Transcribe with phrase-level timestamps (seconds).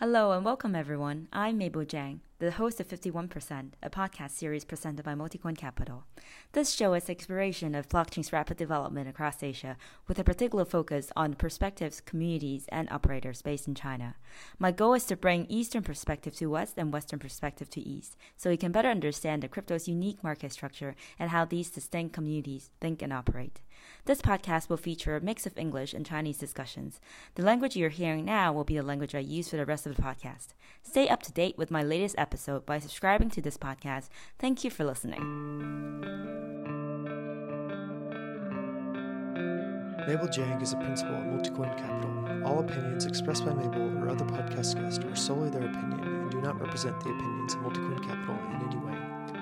[0.00, 1.26] Hello and welcome, everyone.
[1.32, 6.04] I'm Mabel Jiang, the host of 51%, a podcast series presented by Multicoin Capital.
[6.52, 11.32] This show is exploration of blockchain's rapid development across Asia, with a particular focus on
[11.32, 14.16] perspectives, communities, and operators based in China.
[14.58, 18.50] My goal is to bring Eastern perspective to West and Western perspective to East, so
[18.50, 23.00] we can better understand the crypto's unique market structure and how these distinct communities think
[23.00, 23.62] and operate.
[24.04, 27.00] This podcast will feature a mix of English and Chinese discussions.
[27.34, 29.96] The language you're hearing now will be the language I use for the rest of
[29.96, 30.48] the podcast.
[30.82, 34.08] Stay up to date with my latest episode by subscribing to this podcast.
[34.38, 35.22] Thank you for listening.
[40.06, 42.46] Mabel Jiang is a principal at Multicoin Capital.
[42.46, 46.40] All opinions expressed by Mabel or other podcast guests are solely their opinion and do
[46.40, 48.96] not represent the opinions of Multicoin Capital in any way.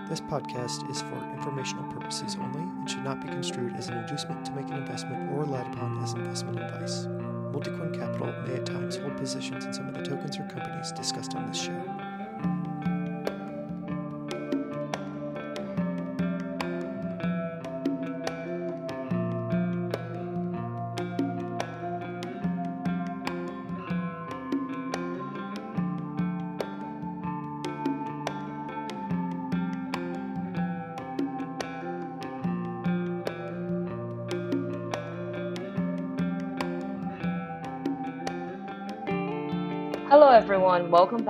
[0.09, 4.43] This podcast is for informational purposes only and should not be construed as an inducement
[4.47, 7.09] to make an investment or relied upon as investment advice.
[7.53, 11.35] Multicoin Capital may at times hold positions in some of the tokens or companies discussed
[11.35, 11.94] on this show.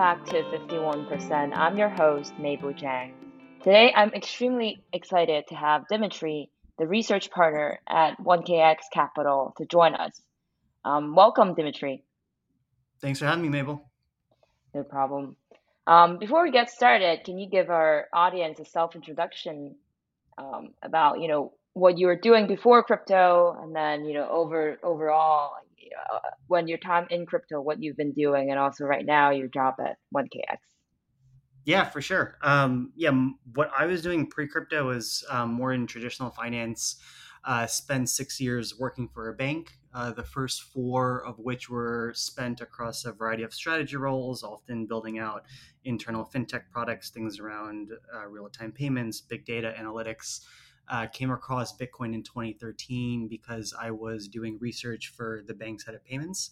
[0.05, 1.57] Back to 51%.
[1.57, 3.13] I'm your host, Mabel Jiang.
[3.63, 9.95] Today, I'm extremely excited to have Dimitri, the research partner at 1KX Capital, to join
[9.95, 10.21] us.
[10.85, 12.05] Um, welcome, Dimitri.
[13.01, 13.83] Thanks for having me, Mabel.
[14.75, 15.37] No problem.
[15.87, 19.75] Um, before we get started, can you give our audience a self introduction
[20.37, 24.79] um, about you know what you were doing before crypto, and then you know over
[24.83, 25.53] overall
[26.13, 29.49] uh, when your time in crypto, what you've been doing, and also right now your
[29.49, 30.59] job at 1KX.
[31.65, 32.37] Yeah, for sure.
[32.43, 33.11] Um, yeah,
[33.55, 36.97] what I was doing pre crypto was um, more in traditional finance.
[37.45, 42.11] Uh, spent six years working for a bank, uh, the first four of which were
[42.15, 45.45] spent across a variety of strategy roles, often building out
[45.85, 50.41] internal fintech products, things around uh, real time payments, big data analytics.
[50.89, 55.95] Uh, came across Bitcoin in 2013 because I was doing research for the bank's head
[55.95, 56.51] of payments.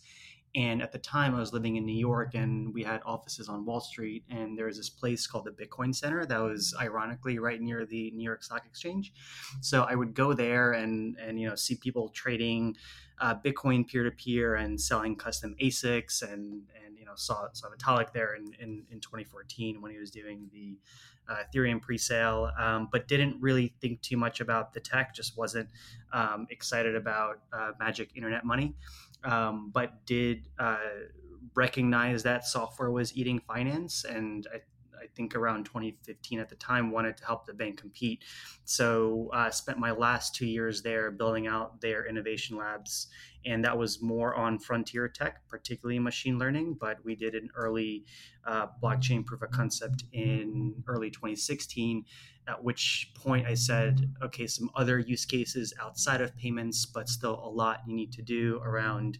[0.54, 3.64] And at the time, I was living in New York, and we had offices on
[3.64, 4.24] Wall Street.
[4.28, 8.10] And there was this place called the Bitcoin Center that was ironically right near the
[8.10, 9.14] New York Stock Exchange.
[9.62, 12.76] So I would go there and and you know see people trading
[13.18, 17.68] uh, Bitcoin peer to peer and selling custom ASICs, and and you know saw saw
[17.70, 20.76] Vitalik there in, in in 2014 when he was doing the
[21.28, 25.14] uh, Ethereum pre-sale, um, but didn't really think too much about the tech.
[25.14, 25.68] Just wasn't
[26.12, 28.74] um, excited about uh, magic internet money
[29.24, 30.76] um, but did uh,
[31.54, 34.04] recognize that software was eating finance.
[34.04, 34.58] And I,
[35.02, 38.24] I, think around 2015 at the time wanted to help the bank compete.
[38.64, 43.08] So I uh, spent my last two years there building out their innovation labs.
[43.44, 46.76] And that was more on frontier tech, particularly machine learning.
[46.80, 48.04] But we did an early
[48.46, 52.04] uh, blockchain proof of concept in early 2016
[52.48, 57.40] at which point I said, okay, some other use cases outside of payments, but still
[57.44, 59.18] a lot you need to do around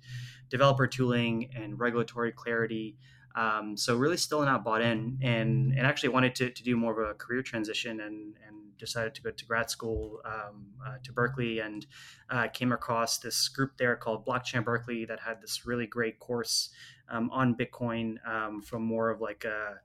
[0.51, 2.97] developer tooling and regulatory clarity.
[3.35, 6.93] Um, so really still not bought in and, and actually wanted to, to do more
[6.93, 11.13] of a career transition and, and decided to go to grad school um, uh, to
[11.13, 11.87] Berkeley and
[12.31, 16.71] uh, came across this group there called Blockchain Berkeley that had this really great course
[17.09, 19.77] um, on Bitcoin um, from more of like a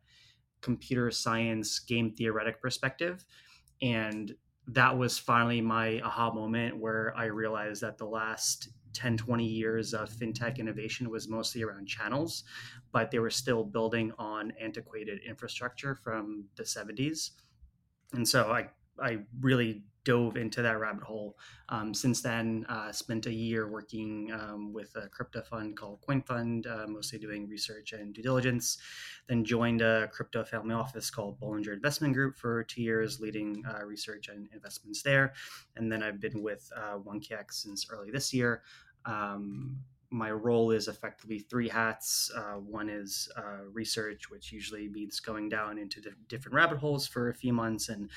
[0.62, 3.24] computer science game theoretic perspective.
[3.82, 4.34] And
[4.68, 9.94] that was finally my aha moment where i realized that the last 10 20 years
[9.94, 12.44] of fintech innovation was mostly around channels
[12.92, 17.32] but they were still building on antiquated infrastructure from the 70s
[18.14, 18.68] and so i
[19.02, 21.38] i really dove into that rabbit hole.
[21.68, 26.66] Um, since then, uh, spent a year working um, with a crypto fund called CoinFund,
[26.66, 28.78] uh, mostly doing research and due diligence.
[29.28, 33.84] Then joined a crypto family office called Bollinger Investment Group for two years, leading uh,
[33.84, 35.34] research and investments there.
[35.76, 38.64] And then I've been with 1KX uh, since early this year.
[39.08, 42.32] Um, my role is effectively three hats.
[42.34, 47.30] Uh, one is uh, research, which usually means going down into different rabbit holes for
[47.30, 48.10] a few months and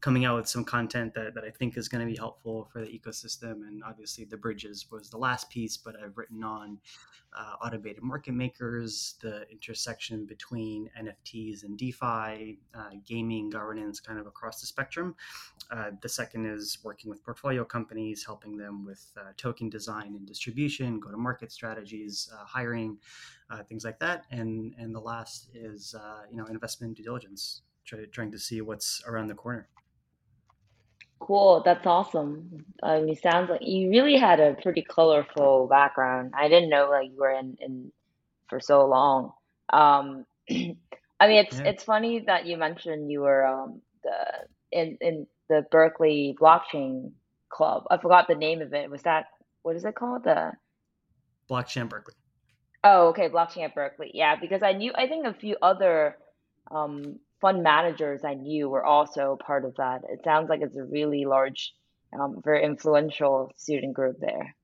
[0.00, 2.80] coming out with some content that, that I think is going to be helpful for
[2.80, 3.66] the ecosystem.
[3.66, 6.78] And obviously, the bridges was the last piece, but I've written on
[7.36, 14.26] uh, automated market makers, the intersection between NFTs and DeFi, uh, gaming, governance, kind of
[14.26, 15.14] across the spectrum.
[15.70, 20.26] Uh, the second is working with portfolio companies, helping them with uh, token design and
[20.26, 22.96] distribution, go to market strategies, uh, hiring,
[23.50, 24.24] uh, things like that.
[24.30, 25.94] And and the last is
[26.30, 29.68] you know investment due diligence, try, trying to see what's around the corner.
[31.20, 32.64] Cool, that's awesome.
[32.82, 36.32] I mean, it sounds like you really had a pretty colorful background.
[36.36, 37.92] I didn't know like you were in, in
[38.48, 39.32] for so long.
[39.72, 41.64] Um, I mean, it's Yeah.
[41.64, 44.16] it's funny that you mentioned you were um, the
[44.70, 47.12] in in the Berkeley Blockchain
[47.50, 47.84] Club.
[47.90, 48.90] I forgot the name of it.
[48.90, 49.26] Was that
[49.62, 50.24] what is it called?
[50.24, 50.52] The
[51.50, 52.14] Blockchain Berkeley.
[52.84, 54.12] Oh, okay, blockchain at Berkeley.
[54.14, 56.16] Yeah, because I knew, I think a few other
[56.70, 60.02] um, fund managers I knew were also part of that.
[60.08, 61.74] It sounds like it's a really large,
[62.18, 64.54] um, very influential student group there.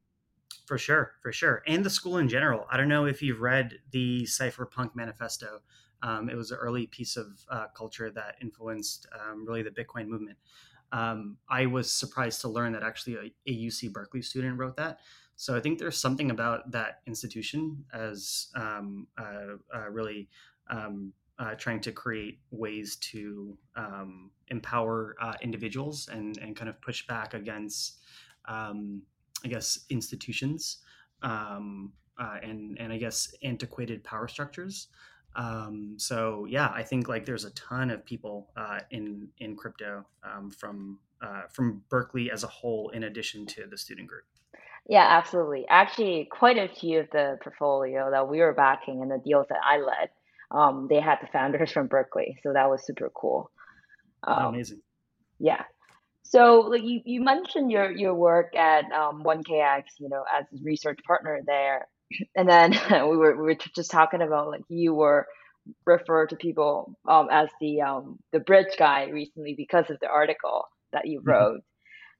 [0.66, 1.62] For sure, for sure.
[1.66, 2.66] And the school in general.
[2.70, 5.60] I don't know if you've read the Cypherpunk Manifesto.
[6.02, 10.06] Um, it was an early piece of uh, culture that influenced um, really the Bitcoin
[10.06, 10.38] movement.
[10.92, 15.00] Um, I was surprised to learn that actually a, a UC Berkeley student wrote that.
[15.36, 18.80] So I think there's something about that institution as uh,
[19.18, 20.28] uh, really
[20.70, 26.80] um, uh, trying to create ways to um, empower uh, individuals and, and kind of
[26.80, 27.98] push back against
[28.46, 29.02] um,
[29.44, 30.78] I guess, institutions
[31.22, 34.88] um, uh, and and I guess antiquated power structures.
[35.36, 40.06] Um, so yeah, I think like there's a ton of people uh, in in crypto
[40.22, 44.24] um, from uh, from Berkeley as a whole, in addition to the student group.
[44.86, 45.66] Yeah, absolutely.
[45.68, 49.60] Actually, quite a few of the portfolio that we were backing and the deals that
[49.64, 50.10] I led,
[50.54, 53.50] um, they had the founders from Berkeley, so that was super cool.
[54.26, 54.82] Um, amazing.
[55.38, 55.64] yeah.
[56.24, 60.62] So, like you, you mentioned your your work at um, 1KX, you know, as a
[60.64, 61.88] research partner there,
[62.36, 62.72] and then
[63.10, 65.26] we were we were just talking about like you were
[65.86, 70.64] referred to people um, as the um, the bridge guy recently because of the article
[70.92, 71.26] that you Mhm.
[71.26, 71.60] wrote.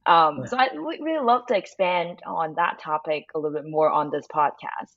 [0.07, 3.71] Um, Yeah, so I would really love to expand on that topic a little bit
[3.71, 4.95] more on this podcast.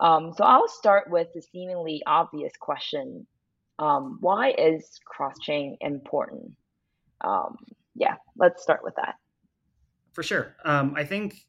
[0.00, 3.26] Um, so I'll start with the seemingly obvious question:
[3.78, 6.52] um, Why is cross-chain important?
[7.20, 7.56] Um,
[7.94, 9.16] yeah, let's start with that.
[10.12, 10.56] for sure.
[10.64, 11.46] Um, I think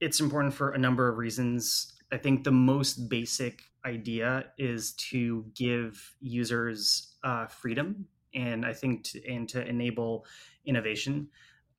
[0.00, 1.94] it's important for a number of reasons.
[2.12, 9.04] I think the most basic idea is to give users uh, freedom, and I think
[9.04, 10.26] to, and to enable
[10.64, 11.28] innovation.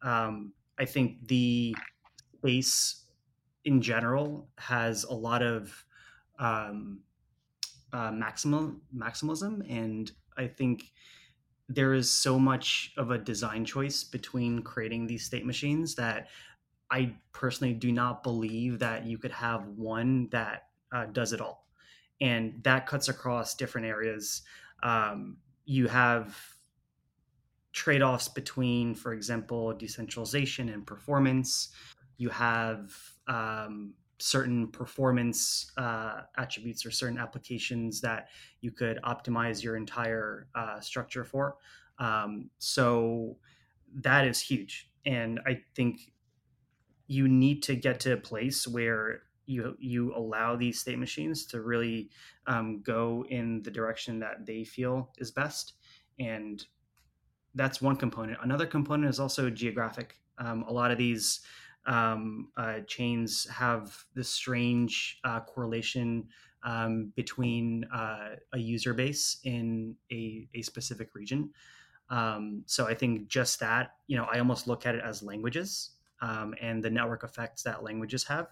[0.02, 1.76] Um, I think the
[2.38, 3.05] space
[3.66, 5.86] in general has a lot of
[6.40, 7.00] um,
[7.92, 10.92] uh, maximal maximalism, and I think
[11.68, 16.28] there is so much of a design choice between creating these state machines that
[16.92, 21.66] I personally do not believe that you could have one that uh, does it all,
[22.22, 24.44] and that cuts across different areas.
[24.84, 26.38] Um, you have
[27.74, 31.70] trade-offs between, for example, decentralization and performance.
[32.18, 32.94] You have
[33.28, 38.30] um, certain performance uh, attributes or certain applications that
[38.62, 41.58] you could optimize your entire uh, structure for.
[42.00, 43.38] Um, so
[44.02, 46.12] that is huge, and I think
[47.08, 51.62] you need to get to a place where you you allow these state machines to
[51.62, 52.10] really
[52.48, 55.74] um, go in the direction that they feel is best
[56.20, 56.66] and
[57.56, 58.38] that's one component.
[58.44, 60.18] Another component is also geographic.
[60.38, 61.40] Um, a lot of these
[61.86, 66.28] um, uh, chains have this strange uh, correlation
[66.64, 71.52] um, between uh, a user base in a, a specific region.
[72.10, 75.92] Um, so I think just that, you know, I almost look at it as languages
[76.22, 78.48] um, and the network effects that languages have,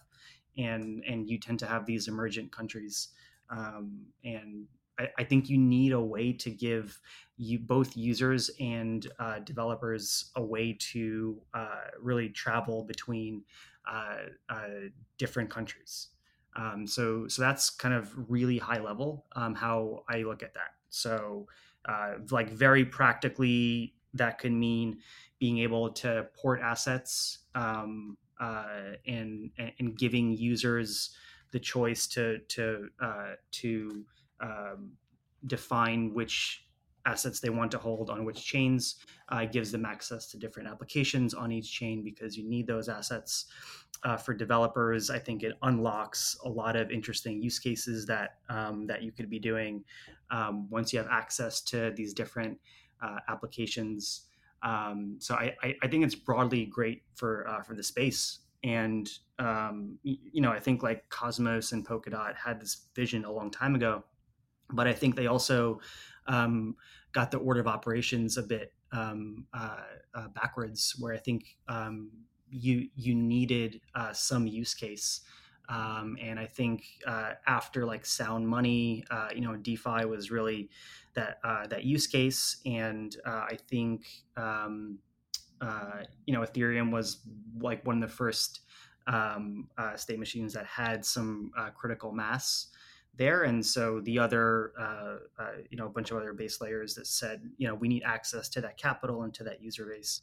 [0.58, 3.10] and and you tend to have these emergent countries,
[3.50, 4.68] um, and
[5.00, 7.00] I, I think you need a way to give
[7.38, 13.44] you both users and uh, developers a way to uh, really travel between
[13.86, 14.18] uh,
[14.50, 14.68] uh,
[15.18, 16.10] different countries.
[16.56, 20.76] Um, so so that's kind of really high level um, how I look at that.
[20.90, 21.48] So
[21.86, 25.00] uh, like very practically, that could mean
[25.40, 31.16] being able to port assets um, uh, and and giving users
[31.52, 34.06] the choice to to uh, to
[34.40, 34.94] um,
[35.46, 36.66] define which
[37.06, 38.98] assets they want to hold on which chains
[39.30, 43.46] uh, gives them access to different applications on each chain because you need those assets.
[44.04, 48.86] Uh, for developers i think it unlocks a lot of interesting use cases that um,
[48.86, 49.82] that you could be doing
[50.30, 52.60] um, once you have access to these different
[53.02, 54.28] uh, applications.
[54.64, 58.40] Um, so I, I, I think it's broadly great for uh, for the space.
[58.64, 63.52] And um, you know i think like cosmos and polkadot had this vision a long
[63.52, 64.04] time ago
[64.72, 65.80] but I think they also
[66.27, 66.75] um,
[67.12, 69.77] got the order of operations a bit um, uh,
[70.13, 72.12] uh, backwards, where I think um,
[72.50, 75.22] you you needed uh, some use case.
[75.70, 80.70] Um, and I think uh, after like Sound Money, uh, you know, DeFi was really
[81.13, 85.00] that uh, that use case, and uh, I think um,
[85.62, 87.22] uh, you know Ethereum was
[87.60, 88.62] like one of the first
[89.08, 92.68] um, uh, state machines that had some critical mass
[93.15, 94.74] there, and so the other
[95.70, 98.50] you know a bunch of other base layers that said you know we need access
[98.50, 100.22] to that capital and to that user base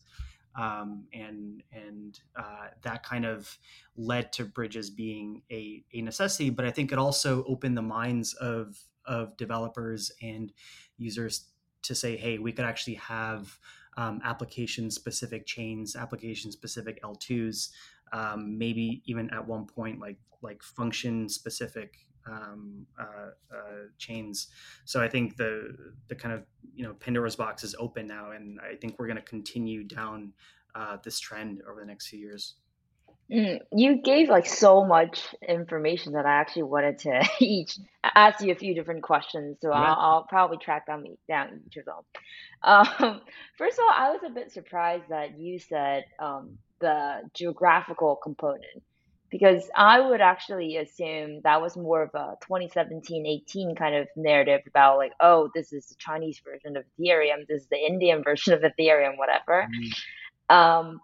[0.57, 3.59] um, and and uh, that kind of
[3.97, 6.51] led to bridges being a, a necessity.
[6.51, 10.53] But I think it also opened the minds of of developers and
[10.99, 11.47] users
[11.83, 13.59] to say, hey, we could actually have
[13.97, 17.71] um, application specific chains, application specific L2s,
[18.13, 24.49] um, maybe even at one point like like function specific um, uh, uh, chains.
[24.85, 25.77] So I think the
[26.09, 29.17] the kind of you know Pandora's box is open now, and I think we're going
[29.17, 30.33] to continue down
[30.75, 32.55] uh, this trend over the next few years.
[33.33, 38.51] Mm, you gave like so much information that I actually wanted to each ask you
[38.51, 39.77] a few different questions, so yeah.
[39.77, 41.95] I'll, I'll, probably track down down each of them.
[42.63, 43.23] Um,
[43.57, 48.83] first of all, I was a bit surprised that you said um, the geographical component
[49.31, 54.99] because I would actually assume that was more of a 2017-18 kind of narrative about
[54.99, 58.61] like, oh, this is the Chinese version of Ethereum, this is the Indian version of
[58.61, 59.69] Ethereum, whatever.
[60.51, 60.55] Mm.
[60.55, 61.01] Um,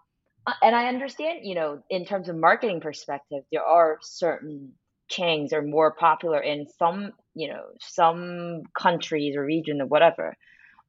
[0.61, 4.73] and I understand, you know, in terms of marketing perspective, there are certain
[5.09, 10.35] chains are more popular in some, you know, some countries or region or whatever.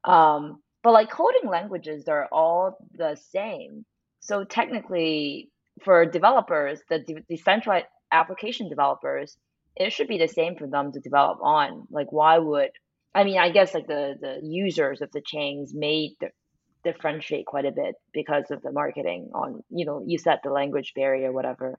[0.03, 3.85] Um, but like coding languages, they're all the same.
[4.21, 5.49] So technically,
[5.83, 9.37] for developers, the de- decentralized application developers,
[9.75, 11.87] it should be the same for them to develop on.
[11.89, 12.71] Like, why would
[13.13, 13.37] I mean?
[13.37, 16.27] I guess like the the users of the chains may di-
[16.83, 19.63] differentiate quite a bit because of the marketing on.
[19.69, 21.77] You know, you set the language barrier, whatever.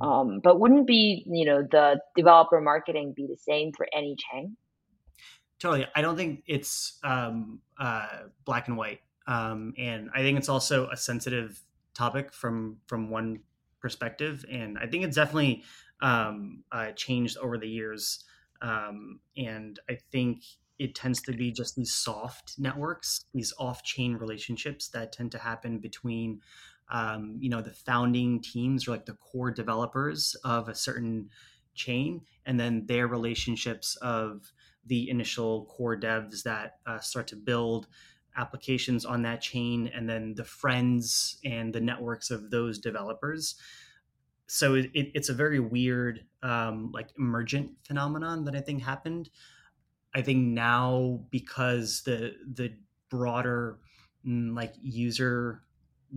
[0.00, 0.08] Mm-hmm.
[0.08, 4.56] Um, but wouldn't be you know the developer marketing be the same for any chain?
[5.58, 5.86] Totally.
[5.94, 8.08] I don't think it's um, uh,
[8.46, 11.60] black and white, um, and I think it's also a sensitive
[11.94, 13.40] topic from from one
[13.80, 15.64] perspective, and I think it's definitely
[16.00, 18.24] um, uh, changed over the years.
[18.62, 20.42] Um, and I think
[20.78, 25.78] it tends to be just these soft networks, these off-chain relationships that tend to happen
[25.78, 26.40] between,
[26.90, 31.28] um, you know, the founding teams or like the core developers of a certain
[31.74, 34.52] chain, and then their relationships of
[34.86, 37.86] the initial core devs that uh, start to build
[38.36, 43.56] applications on that chain and then the friends and the networks of those developers.
[44.46, 49.30] So it, it's a very weird um, like emergent phenomenon that i think happened.
[50.14, 52.74] I think now because the the
[53.10, 53.78] broader
[54.26, 55.62] mm, like user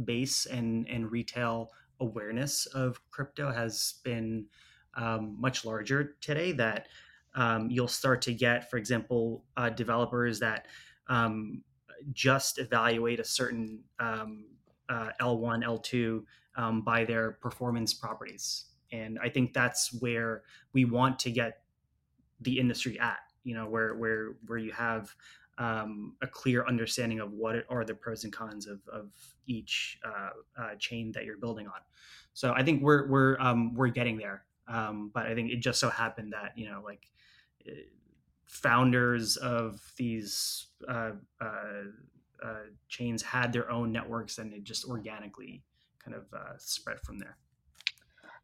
[0.03, 4.47] base and and retail awareness of crypto has been
[4.95, 6.87] um, much larger today that
[7.35, 10.67] um, you'll start to get for example uh, developers that
[11.07, 11.63] um,
[12.11, 14.45] just evaluate a certain um,
[14.89, 16.23] uh, L1, L2
[16.55, 18.65] um, by their performance properties.
[18.91, 20.43] And I think that's where
[20.73, 21.61] we want to get
[22.41, 25.15] the industry at, you know, where, where, where you have
[25.57, 29.11] um, a clear understanding of what are the pros and cons of, of
[29.47, 31.81] each uh, uh, chain that you're building on.
[32.33, 34.43] So I think we're, we're, um, we're getting there.
[34.67, 37.07] Um, but I think it just so happened that, you know, like
[38.53, 41.83] founders of these uh, uh,
[42.43, 45.63] uh, chains had their own networks and it just organically
[46.03, 47.37] kind of uh, spread from there.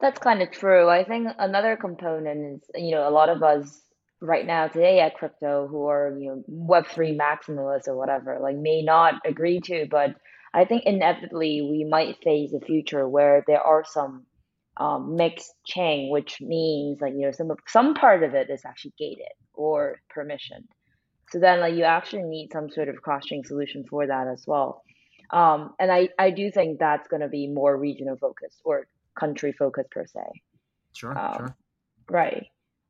[0.02, 0.90] That's kind of true.
[0.90, 3.82] I think another component is, you know, a lot of us
[4.22, 8.82] right now today at crypto who are, you know, Web3 maximalists or whatever, like may
[8.82, 10.16] not agree to, but
[10.54, 14.26] I think inevitably we might face a future where there are some
[14.80, 18.94] um, mixed chain, which means like you know some some part of it is actually
[18.98, 20.68] gated or permissioned.
[21.32, 24.46] So then like you actually need some sort of cross chain solution for that as
[24.48, 24.84] well.
[25.32, 28.88] Um, and I, I do think that's going to be more regional focused or
[29.20, 30.22] country focused per se.
[30.96, 31.56] Sure, um, sure.
[32.10, 32.48] Right.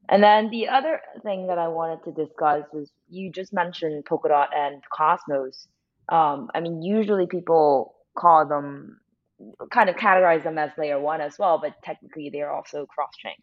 [0.07, 4.47] And then the other thing that I wanted to discuss was you just mentioned Polkadot
[4.55, 5.67] and Cosmos.
[6.07, 8.99] Um, I mean, usually people call them
[9.71, 13.35] kind of categorize them as layer one as well, but technically they're also cross chain.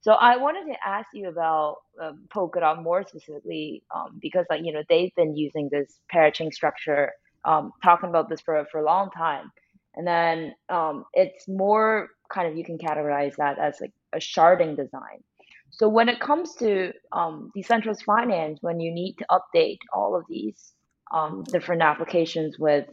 [0.00, 4.72] So I wanted to ask you about um, Polkadot more specifically um, because like you
[4.72, 7.12] know they've been using this parachain structure,
[7.44, 9.50] um, talking about this for for a long time,
[9.94, 14.76] and then um, it's more kind of you can categorize that as like a sharding
[14.76, 15.22] design.
[15.70, 20.24] So when it comes to um, decentralized finance, when you need to update all of
[20.28, 20.72] these
[21.12, 22.86] um, different applications with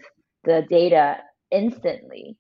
[0.44, 1.18] the data
[1.52, 2.38] instantly,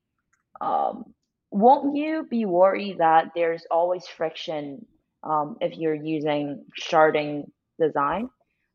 [0.61, 1.13] um,
[1.51, 4.85] won't you be worried that there's always friction
[5.23, 7.45] um, if you're using sharding
[7.79, 8.29] design?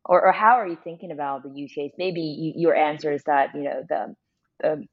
[0.04, 1.92] Or, or how are you thinking about the use case?
[1.98, 4.14] Maybe you, your answer is that you know the
[4.60, 4.86] the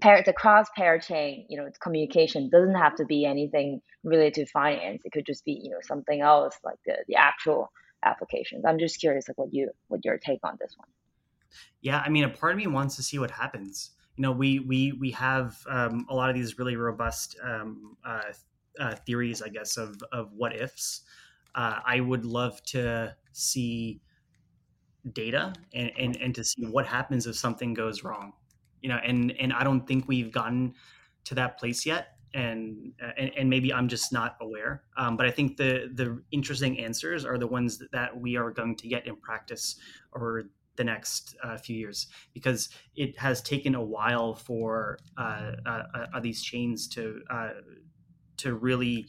[0.00, 5.02] pair the cross parachain you know communication doesn't have to be anything related to finance.
[5.04, 7.72] It could just be you know something else like the, the actual
[8.04, 8.64] applications.
[8.66, 10.88] I'm just curious like what you what your take on this one.
[11.80, 14.58] Yeah, I mean, a part of me wants to see what happens you know, we
[14.58, 18.32] we we have um, a lot of these really robust um, uh,
[18.78, 21.02] uh, theories, I guess, of of what ifs.
[21.54, 24.00] Uh, I would love to see
[25.12, 28.32] data and, and and to see what happens if something goes wrong.
[28.82, 30.74] You know, and and I don't think we've gotten
[31.24, 32.08] to that place yet.
[32.34, 34.84] And, and, and maybe I'm just not aware.
[34.96, 38.50] Um, but I think the the interesting answers are the ones that, that we are
[38.50, 39.76] going to get in practice
[40.16, 45.82] over the next uh, few years because it has taken a while for uh, uh,
[46.14, 47.50] uh these chains to uh,
[48.36, 49.06] to really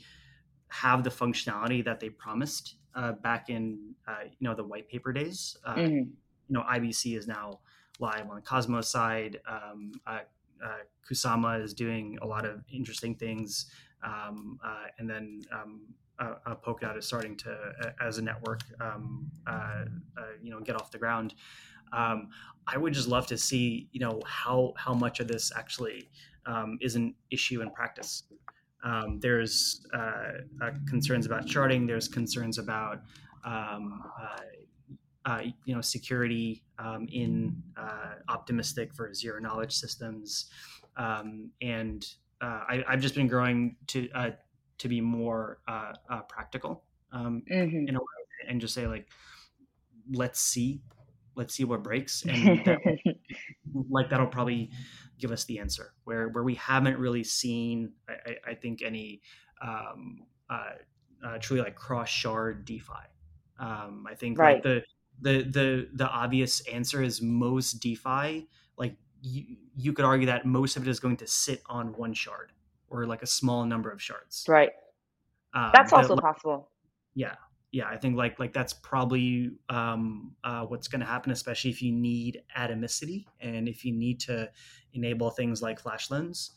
[0.68, 3.96] have the functionality that they promised uh, back in
[4.40, 5.58] you know the white paper days.
[5.68, 6.10] Mm-hmm.
[6.50, 7.60] You know, IBC is now
[8.00, 9.40] live on the Cosmos side.
[9.48, 9.94] Um,
[11.10, 13.68] Kusama is doing a lot of interesting things,
[14.04, 14.60] um,
[14.98, 15.82] and then um,
[16.20, 19.86] uh, uh, Polkadot is starting to, uh, as a network, um, uh,
[20.18, 21.34] uh, you know, get off the ground.
[21.92, 22.30] Um,
[22.68, 26.10] I would just love to see, you know, how how much of this actually
[26.46, 28.24] um, is an issue in practice.
[28.84, 30.32] Um, there's uh,
[30.88, 31.88] concerns about sharding.
[31.88, 33.02] There's concerns about
[33.46, 34.04] um,
[35.66, 37.62] you know security um, in
[38.30, 40.50] optimistic for zero knowledge systems,
[40.98, 42.06] and
[42.42, 44.10] I, have just been growing to
[44.84, 47.88] to be more uh, uh, practical um, mm-hmm.
[47.88, 49.08] in a way, and just say like,
[50.12, 50.82] let's see,
[51.36, 52.80] let's see what breaks, and that,
[53.90, 54.70] like that'll probably
[55.18, 55.94] give us the answer.
[56.04, 59.22] Where where we haven't really seen, I, I think any
[59.62, 60.72] um, uh,
[61.26, 63.08] uh truly like cross shard DeFi.
[63.58, 64.56] Um, I think right.
[64.56, 64.84] like the
[65.22, 70.76] the the the obvious answer is most DeFi like you, you could argue that most
[70.76, 72.52] of it is going to sit on one shard
[72.90, 74.46] or like a small number of shards.
[74.48, 74.72] Right.
[75.54, 76.70] Um, that's also possible.
[77.16, 77.36] Yeah.
[77.72, 81.82] Yeah, I think like like that's probably um, uh, what's going to happen, especially if
[81.82, 84.48] you need atomicity and if you need to
[84.94, 86.52] enable things like flash loans.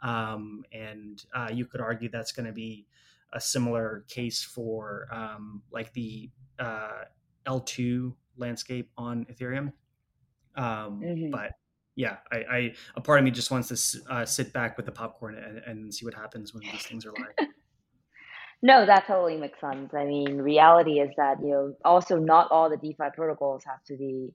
[0.00, 2.86] Um, and uh, you could argue that's going to be
[3.32, 7.02] a similar case for um, like the uh,
[7.46, 9.72] L2 landscape on Ethereum.
[10.56, 11.30] Um, mm-hmm.
[11.30, 11.52] But
[11.96, 14.92] yeah, I, I, a part of me just wants to uh, sit back with the
[14.92, 17.48] popcorn and, and see what happens when these things are live.
[18.62, 19.92] no, that totally makes sense.
[19.94, 23.96] I mean, reality is that you know also not all the DeFi protocols have to
[23.96, 24.32] be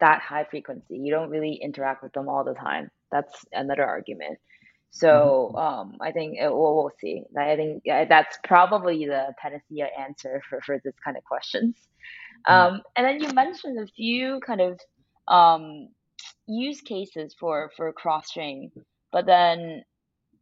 [0.00, 0.96] that high frequency.
[0.96, 2.90] You don't really interact with them all the time.
[3.10, 4.38] That's another argument.
[4.90, 5.56] So mm-hmm.
[5.56, 7.22] um, I think it, uh, we'll, we'll see.
[7.38, 11.76] I think that's probably the panacea answer for, for this kind of questions.
[12.48, 12.74] Mm-hmm.
[12.74, 14.80] Um, and then you mentioned a few kind of
[15.26, 15.88] um,
[16.46, 18.70] use cases for for cross chain
[19.14, 19.84] but then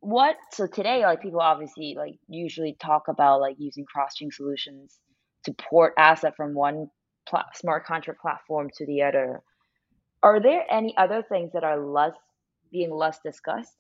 [0.02, 4.98] what so today like people obviously like usually talk about like using cross chain solutions
[5.44, 6.88] to port asset from one
[7.28, 9.42] pl- smart contract platform to the other.
[10.24, 12.14] Are there any other things that are less
[12.72, 13.76] being less discussed?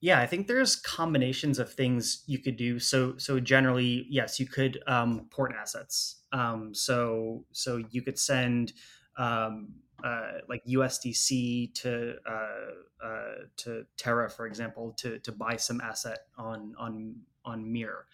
[0.00, 2.78] Yeah i think there's combinations of things you could do.
[2.78, 6.22] So so generally yes you could um, port assets.
[6.32, 8.72] Um, so so you could send
[9.18, 15.80] um, uh, like USDC to uh, uh, to Terra, for example, to to buy some
[15.80, 18.06] asset on on on Mirror.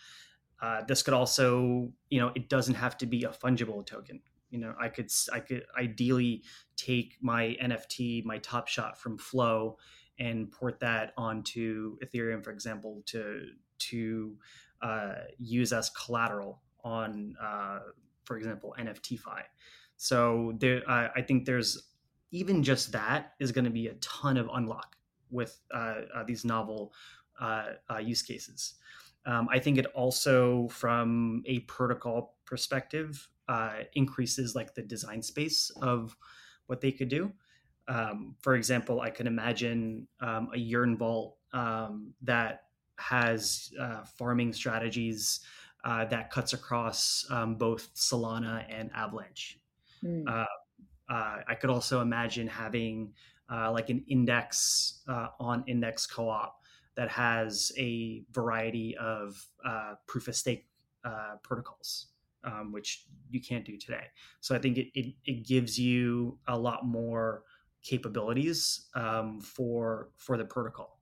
[0.60, 4.20] Uh, this could also, you know, it doesn't have to be a fungible token.
[4.50, 6.42] You know, I could I could ideally
[6.76, 9.76] take my NFT, my Top Shot from Flow,
[10.18, 13.46] and port that onto Ethereum, for example, to
[13.78, 14.36] to
[14.82, 17.80] uh, use as collateral on, uh,
[18.24, 19.42] for example, NFTFi.
[19.98, 21.88] So there, uh, I think there's
[22.30, 24.96] even just that is going to be a ton of unlock
[25.30, 26.92] with uh, uh, these novel
[27.40, 28.74] uh, uh, use cases.
[29.26, 35.70] Um, I think it also, from a protocol perspective, uh, increases like the design space
[35.82, 36.16] of
[36.66, 37.32] what they could do.
[37.88, 42.64] Um, for example, I can imagine um, a Yearn vault um, that
[42.98, 43.72] has
[44.16, 45.40] farming strategies
[45.84, 49.58] that cuts across um, both Solana and Avalanche
[50.04, 50.28] Mm.
[50.28, 50.46] Uh,
[51.12, 53.12] uh, I could also imagine having
[53.50, 56.60] uh, like an index uh, on index co-op
[56.96, 60.66] that has a variety of uh, proof of stake
[61.42, 62.08] protocols,
[62.44, 64.04] um, which you can't do today.
[64.40, 67.44] So I think it, it, it gives you a lot more
[67.82, 70.98] capabilities um, for for the protocol.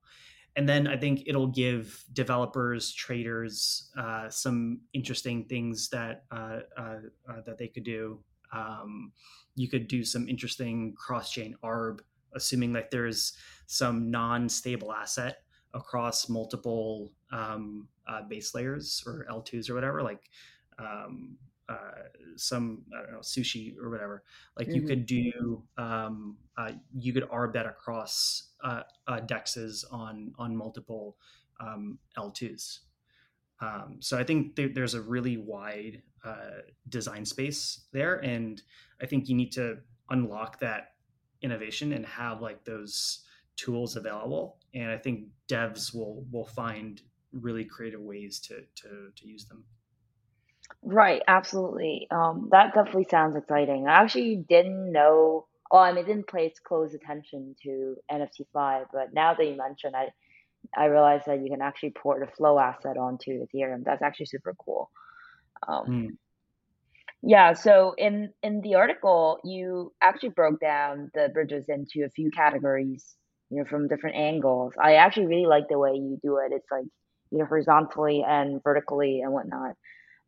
[0.57, 6.95] and then I think it'll give developers, traders, uh, some interesting things that uh, uh,
[7.45, 8.19] that they could do.
[8.51, 9.11] Um,
[9.55, 11.99] you could do some interesting cross-chain ARB,
[12.35, 13.33] assuming that there's
[13.65, 20.29] some non-stable asset across multiple um, uh, base layers or L2s or whatever, like
[20.79, 21.37] um,
[21.69, 22.03] uh,
[22.35, 24.23] some I don't know sushi or whatever.
[24.57, 24.75] Like mm-hmm.
[24.75, 30.55] you could do um, uh, you could arb that across uh, uh, dexes on on
[30.55, 31.17] multiple
[31.59, 32.79] um, L2s.
[33.59, 38.61] Um, so I think th- there's a really wide uh, design space there, and
[39.01, 39.77] I think you need to
[40.09, 40.93] unlock that
[41.41, 44.57] innovation and have like those tools available.
[44.73, 49.63] And I think devs will will find really creative ways to to to use them.
[50.83, 52.07] Right, absolutely.
[52.11, 53.87] Um, that definitely sounds exciting.
[53.87, 55.47] I actually didn't know.
[55.71, 60.09] Oh, I mean, didn't place close attention to NFTFi, but now that you mentioned, I
[60.75, 63.83] I realized that you can actually port a flow asset onto Ethereum.
[63.83, 64.89] That's actually super cool.
[65.67, 66.07] Um, mm.
[67.21, 67.53] Yeah.
[67.53, 73.15] So in in the article, you actually broke down the bridges into a few categories,
[73.49, 74.73] you know, from different angles.
[74.81, 76.53] I actually really like the way you do it.
[76.53, 76.85] It's like
[77.31, 79.75] you know horizontally and vertically and whatnot.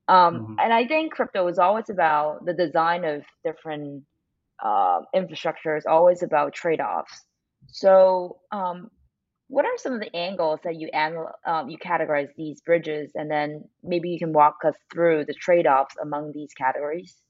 [0.07, 0.55] Um, mm-hmm.
[0.59, 4.03] And I think crypto is always about the design of different
[4.63, 7.21] uh, infrastructure is always about trade offs.
[7.67, 8.89] So, um,
[9.49, 13.29] what are some of the angles that you anal- um, you categorize these bridges, and
[13.29, 17.21] then maybe you can walk us through the trade offs among these categories?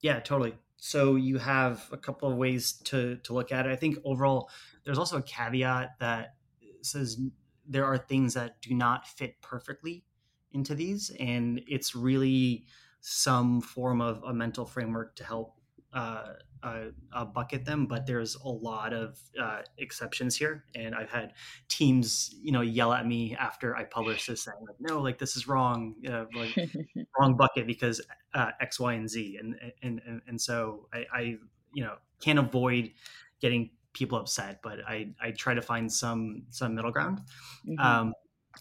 [0.00, 0.56] Yeah, totally.
[0.78, 3.72] So you have a couple of ways to to look at it.
[3.72, 4.50] I think overall,
[4.84, 6.34] there's also a caveat that
[6.82, 7.20] says
[7.68, 10.04] there are things that do not fit perfectly
[10.52, 12.66] into these, and it's really
[13.00, 15.55] some form of a mental framework to help
[15.96, 17.86] uh, uh, uh, bucket them.
[17.86, 21.32] But there's a lot of uh, exceptions here, and I've had
[21.68, 25.36] teams, you know, yell at me after I publish this, saying like, "No, like this
[25.36, 25.94] is wrong,
[26.34, 26.54] like
[27.18, 28.02] wrong bucket because
[28.34, 31.20] uh, X, Y, and Z," and and and, and so I, I,
[31.72, 32.90] you know, can't avoid
[33.40, 37.22] getting people upset, but I I try to find some some middle ground.
[37.66, 37.80] Mm-hmm.
[37.80, 38.12] Um,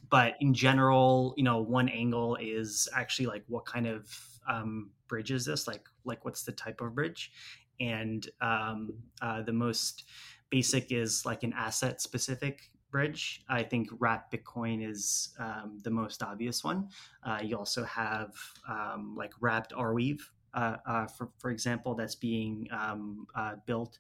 [0.10, 4.10] but in general, you know, one angle is actually like what kind of
[4.48, 5.68] um, bridge is this?
[5.68, 7.32] Like, like what's the type of bridge?
[7.80, 10.06] And um, uh, the most
[10.50, 13.44] basic is like an asset specific bridge.
[13.50, 16.88] I think Wrap Bitcoin is um, the most obvious one.
[17.24, 18.32] Uh, you also have
[18.70, 20.22] um, like Wrapped Arweave,
[20.54, 24.00] uh, uh, for, for example, that's being um, uh, built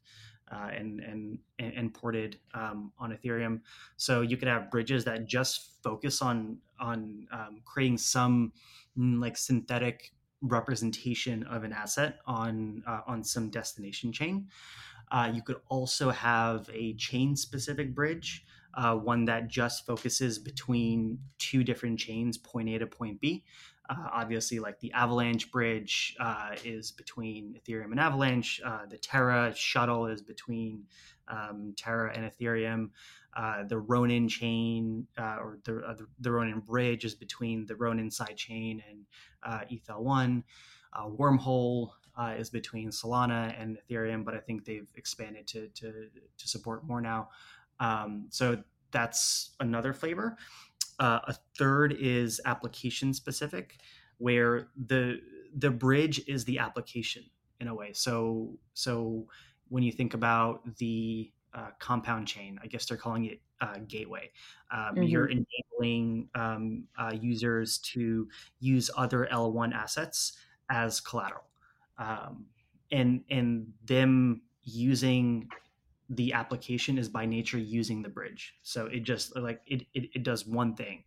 [0.52, 3.62] uh, and, and and ported um, on Ethereum.
[3.98, 8.54] So you could have bridges that just focus on on um, creating some
[8.98, 10.13] mm, like synthetic
[10.47, 14.49] representation of an asset on uh, on some destination chain.
[15.12, 21.19] Uh, you could also have a chain specific bridge, uh, one that just focuses between
[21.38, 23.43] two different chains, point A to point B.
[23.89, 28.62] Uh, obviously, like the Avalanche bridge uh, is between Ethereum and Avalanche.
[28.65, 30.84] Uh, the Terra shuttle is between
[31.28, 32.89] um, Terra and Ethereum.
[33.36, 38.10] Uh, the Ronin chain uh, or the, uh, the Ronin bridge is between the Ronin
[38.10, 39.06] sidechain and
[39.69, 40.43] ETH1.
[40.98, 41.89] Wormhole
[42.38, 47.02] is between Solana and Ethereum, but I think they've expanded to to, to support more
[47.02, 47.30] now.
[47.80, 50.38] Um, so that's another flavor.
[50.99, 53.77] Uh, a third is application specific,
[54.17, 55.19] where the
[55.58, 57.23] the bridge is the application
[57.60, 57.91] in a way.
[57.93, 59.27] So so
[59.69, 64.31] when you think about the uh, compound chain, I guess they're calling it uh, gateway.
[64.71, 65.03] Um, mm-hmm.
[65.03, 68.27] You're enabling um, uh, users to
[68.60, 70.34] use other L1 assets
[70.69, 71.45] as collateral,
[71.97, 72.45] um,
[72.91, 75.47] and and them using
[76.10, 78.56] the application is by nature using the bridge.
[78.63, 81.04] So it just like it it, it does one thing,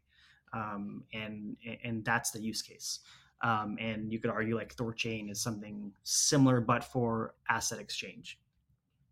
[0.53, 3.01] um, and and that's the use case.
[3.41, 8.41] Um, and you could argue like Thorchain is something similar, but for asset exchange.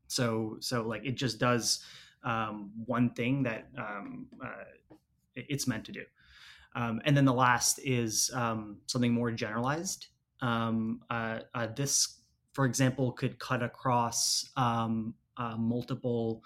[0.08, 1.84] So so like it just does
[2.24, 4.64] um, one thing that um, uh,
[5.34, 6.02] it's meant to do.
[6.74, 10.08] Um, and then the last is um, something more generalized.
[10.42, 12.20] Um, uh, uh, this,
[12.52, 16.42] for example, could cut across um, uh, multiple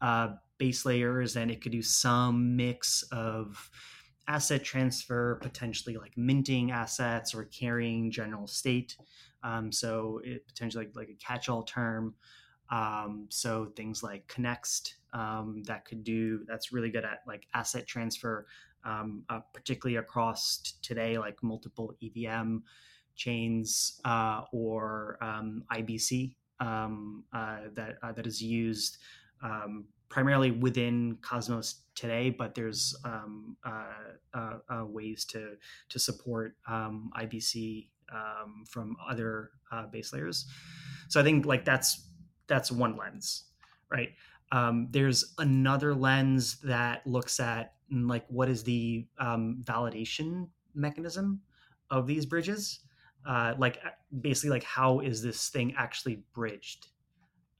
[0.00, 3.70] uh, base layers and it could do some mix of
[4.28, 8.96] asset transfer, potentially like minting assets or carrying general state.
[9.42, 12.14] Um, so it potentially like, like a catch-all term.
[12.70, 17.86] Um, so things like Connext um, that could do that's really good at like asset
[17.86, 18.46] transfer,
[18.84, 22.58] um, uh, particularly across t- today like multiple EVM
[23.14, 28.98] chains uh, or um, IBC um, uh, that uh, that is used
[29.42, 35.56] um, primarily within Cosmos today, but there's um, uh, ways to
[35.88, 39.50] to support um, IBC um, from other
[39.90, 40.46] base layers.
[41.08, 42.08] So I think like that's
[42.46, 43.44] that's one lens,
[43.90, 44.10] right?
[44.52, 51.40] Um, there's another lens that looks at like what is the um, validation mechanism
[51.90, 52.80] of these bridges,
[53.26, 53.80] uh, like
[54.20, 56.88] basically like how is this thing actually bridged?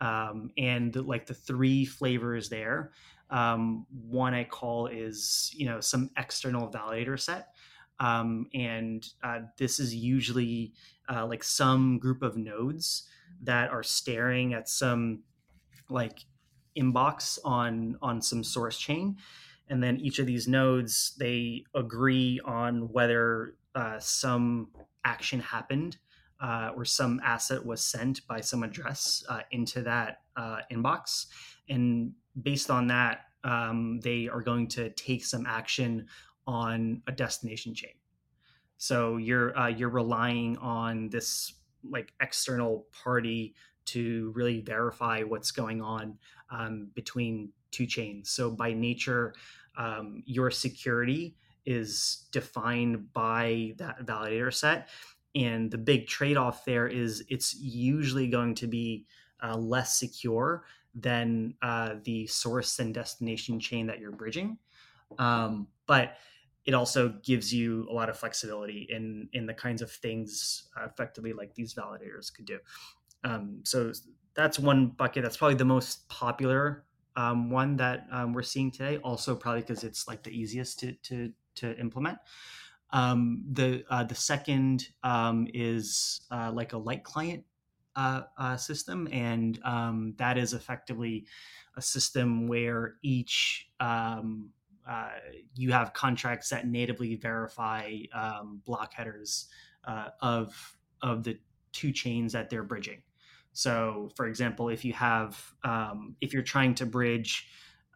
[0.01, 2.93] Um, and like the three flavors there
[3.31, 7.49] um, one i call is you know some external validator set.
[7.99, 10.75] Um, and uh, this is usually
[11.09, 13.09] uh, like some group of nodes
[13.43, 15.23] that are staring at some
[15.89, 16.27] like
[16.79, 19.17] inbox on on some source chain.
[19.69, 24.69] And then each of these nodes they agree on whether uh, some
[25.07, 25.97] action happened
[26.41, 31.27] uh, or some asset was sent by some address uh, into that uh, inbox.
[31.69, 36.07] And based on that, um, they are going to take some action
[36.47, 37.95] on a destination chain.
[38.77, 41.55] So you're uh, you're relying on this
[41.89, 43.55] like external party
[43.87, 46.19] to really verify what's going on
[46.51, 48.31] um, between two chains.
[48.31, 49.35] So by nature,
[49.79, 51.37] um, your security
[51.67, 54.89] is defined by that validator set
[55.37, 59.07] and the big trade off there is it's usually going to be
[59.43, 64.59] uh, less secure than uh, the source and destination chain that you're bridging.
[65.19, 66.17] Um, but
[66.65, 70.87] it also gives you a lot of flexibility in in the kinds of things uh,
[70.87, 72.59] effectively like these validators could do.
[73.23, 73.93] Um, so
[74.35, 75.23] that's one bucket.
[75.23, 78.97] That's probably the most popular um, one that um, we're seeing today.
[78.99, 82.19] Also, probably because it's like the easiest to to to implement.
[82.91, 87.45] Um, the uh, the second um, is uh, like a light client
[87.97, 91.27] uh, uh, system, and um, that is effectively
[91.77, 94.51] a system where each um,
[94.89, 95.11] uh,
[95.55, 99.49] you have contracts that natively verify um, block headers
[99.85, 101.39] uh, of of the
[101.73, 103.03] two chains that they're bridging.
[103.53, 107.49] So, for example, if you have um, if you're trying to bridge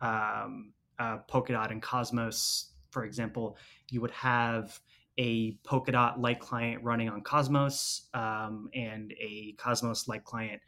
[0.02, 3.56] Polkadot and Cosmos, for example,
[3.88, 4.80] you would have
[5.18, 10.60] a Polkadot light client running on Cosmos um, and a Cosmos light client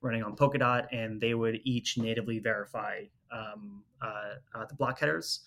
[0.00, 5.40] running on Polkadot, and they would each natively verify um, uh, uh, the block headers.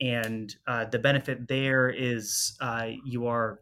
[0.00, 3.60] And uh, the benefit there is uh, you are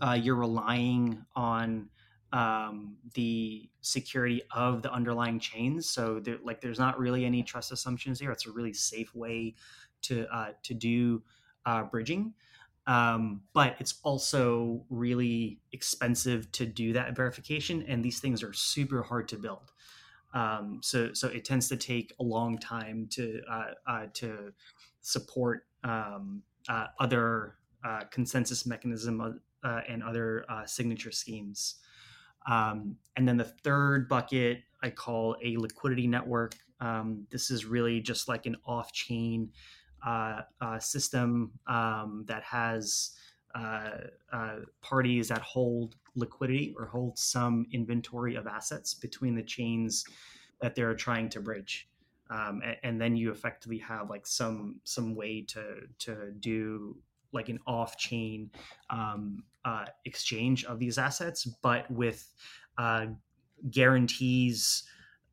[0.00, 1.88] uh, you're relying on
[2.32, 5.88] um, the security of the underlying chains.
[5.88, 8.30] So there, like there's not really any trust assumptions here.
[8.30, 9.54] It's a really safe way
[10.02, 11.22] to uh, to do
[11.90, 12.34] bridging.
[12.86, 19.02] Um, but it's also really expensive to do that verification, and these things are super
[19.02, 19.72] hard to build.
[20.32, 24.52] Um, so, so it tends to take a long time to uh, uh, to
[25.00, 31.76] support um, uh, other uh, consensus mechanism uh, and other uh, signature schemes.
[32.48, 36.54] Um, and then the third bucket I call a liquidity network.
[36.80, 39.50] Um, this is really just like an off-chain
[40.06, 43.10] uh, uh, system um, that has
[43.54, 43.90] uh,
[44.32, 50.04] uh, parties that hold liquidity or hold some inventory of assets between the chains
[50.60, 51.88] that they're trying to bridge.
[52.30, 56.94] Um, and, and, then you effectively have like some some way to to do
[57.32, 58.50] like an off-chain
[58.90, 62.30] um, uh, exchange of these assets, but with
[62.76, 63.06] uh,
[63.70, 64.84] guarantees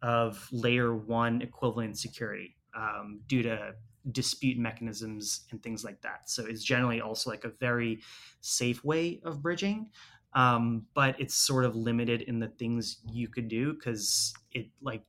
[0.01, 3.73] of layer one equivalent security um, due to
[4.11, 6.29] dispute mechanisms and things like that.
[6.29, 8.01] So it's generally also like a very
[8.41, 9.89] safe way of bridging,
[10.33, 15.03] um, but it's sort of limited in the things you could do because it like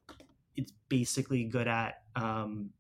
[0.57, 2.71] it's basically good at um,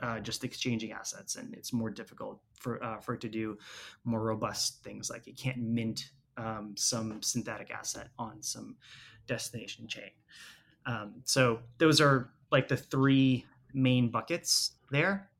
[0.00, 3.56] uh, just exchanging assets, and it's more difficult for uh, for it to do
[4.04, 8.76] more robust things like it can't mint um, some synthetic asset on some
[9.26, 10.10] destination chain.
[10.86, 15.30] Um, so those are like the three main buckets there.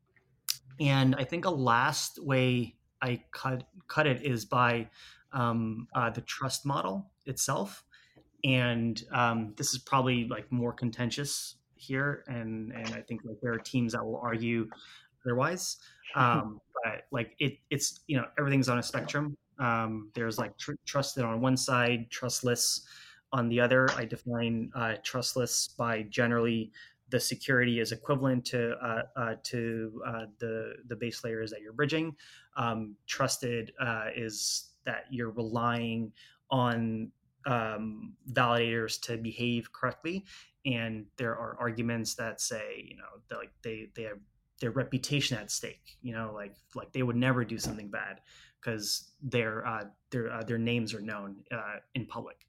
[0.80, 4.88] And I think a last way I cut cut it is by
[5.32, 7.84] um, uh, the trust model itself.
[8.44, 13.52] And um, this is probably like more contentious here, and and I think like there
[13.52, 14.68] are teams that will argue
[15.24, 15.78] otherwise.
[16.14, 19.36] Um, but like it, it's you know everything's on a spectrum.
[19.58, 22.86] Um, there's like tr- trusted on one side, trustless
[23.32, 23.88] on the other.
[23.96, 26.70] I define uh, trustless by generally
[27.14, 31.72] the security is equivalent to uh, uh, to uh, the the base layers that you're
[31.72, 32.16] bridging.
[32.56, 36.10] Um, trusted uh, is that you're relying
[36.50, 37.12] on
[37.46, 40.24] um, validators to behave correctly,
[40.66, 44.18] and there are arguments that say, you know, like they they have
[44.60, 45.96] their reputation at stake.
[46.02, 48.22] You know, like like they would never do something bad
[48.60, 51.36] because their uh, their their names are known
[51.94, 52.44] in public.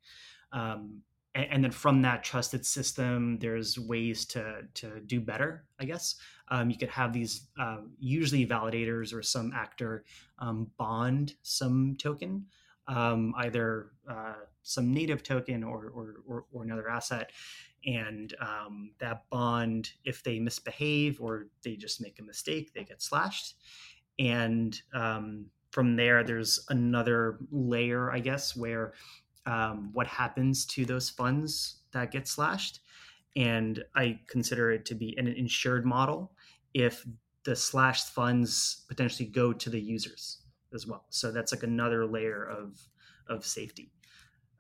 [0.52, 1.04] Um,
[1.36, 5.66] and, and, then from that trusted system, there's ways to to do better.
[5.80, 6.16] I guess
[6.48, 10.06] um, you could have these uh, usually validators or some actor
[10.40, 12.46] um, bond some token,
[12.88, 17.32] um, either uh, some native token or, or, or, or another asset,
[17.86, 23.02] and um, that bond if they misbehave or they just make a mistake they get
[23.02, 23.56] slashed
[24.20, 28.94] and um, from there there's another layer i guess where
[29.46, 32.80] um, what happens to those funds that get slashed
[33.36, 36.32] and i consider it to be an insured model
[36.74, 37.06] if
[37.44, 40.40] the slashed funds potentially go to the users
[40.74, 42.80] as well so that's like another layer of
[43.28, 43.92] of safety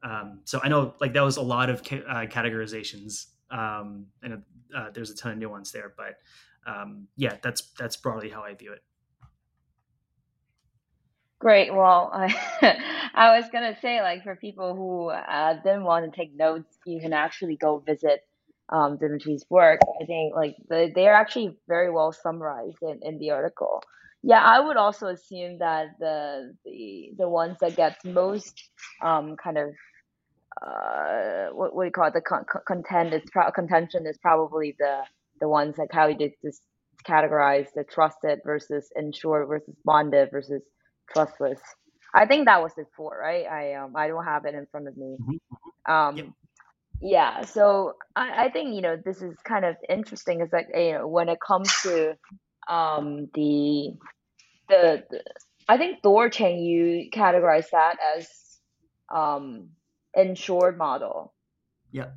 [0.05, 4.43] um, so I know like that was a lot of ca- uh, categorizations, um, and
[4.75, 5.93] uh, there's a ton of nuance there.
[5.97, 6.17] But
[6.71, 8.83] um, yeah, that's that's broadly how I view it.
[11.39, 11.73] Great.
[11.73, 12.27] Well, I,
[13.15, 16.99] I was gonna say like for people who uh, didn't want to take notes, you
[16.99, 18.21] can actually go visit
[18.69, 19.79] um, Dimitri's work.
[20.01, 23.81] I think like the, they are actually very well summarized in, in the article.
[24.23, 28.61] Yeah, I would also assume that the the the ones that get most
[29.03, 29.69] um, kind of
[30.65, 32.13] uh, what, what do you call it?
[32.13, 35.01] The con- content is pro- contention is probably the
[35.39, 36.61] the ones like how you did this
[37.07, 40.63] categorize the trusted versus insured versus bonded versus
[41.13, 41.61] trustless.
[42.15, 43.45] I think that was it for right.
[43.45, 45.17] I um I don't have it in front of me.
[45.21, 45.93] Mm-hmm.
[45.93, 46.27] Um, yep.
[47.01, 47.41] yeah.
[47.45, 50.41] So I I think you know this is kind of interesting.
[50.41, 52.15] Is like you know when it comes to
[52.69, 53.93] um the
[54.69, 55.23] the, the
[55.67, 58.27] I think Thorchain you categorize that as
[59.13, 59.69] um
[60.15, 61.33] insured model.
[61.91, 62.07] Yeah.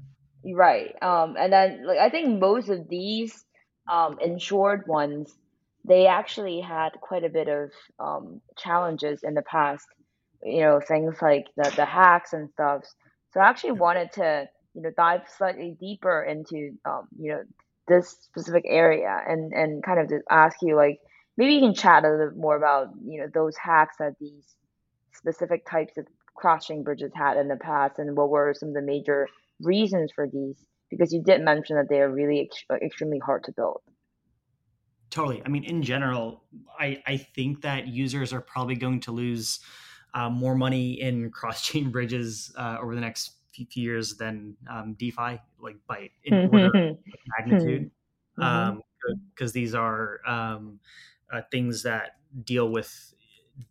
[0.44, 0.94] Right.
[1.02, 3.44] Um, and then like I think most of these
[3.90, 5.34] um, insured ones,
[5.88, 9.86] they actually had quite a bit of um, challenges in the past.
[10.44, 12.84] You know, things like the the hacks and stuff.
[13.32, 17.42] So I actually wanted to you know dive slightly deeper into um, you know
[17.88, 20.98] this specific area and and kind of just ask you like
[21.36, 24.44] maybe you can chat a little more about you know those hacks that these
[25.14, 28.82] specific types of cross-chain bridges had in the past and what were some of the
[28.82, 29.26] major
[29.60, 30.56] reasons for these
[30.90, 33.80] because you did mention that they are really ex- extremely hard to build
[35.10, 36.44] totally i mean in general
[36.78, 39.60] i i think that users are probably going to lose
[40.14, 44.94] uh, more money in cross-chain bridges uh, over the next few, few years than um,
[44.98, 46.96] defi like by in order
[47.38, 47.90] magnitude
[48.34, 49.42] because mm-hmm.
[49.42, 50.78] um, these are um,
[51.32, 53.14] uh, things that deal with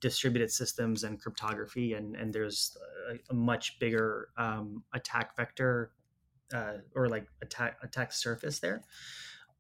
[0.02, 2.78] distributed systems and cryptography, and and there's
[3.10, 5.92] a, a much bigger um, attack vector
[6.54, 8.84] uh, or like attack attack surface there.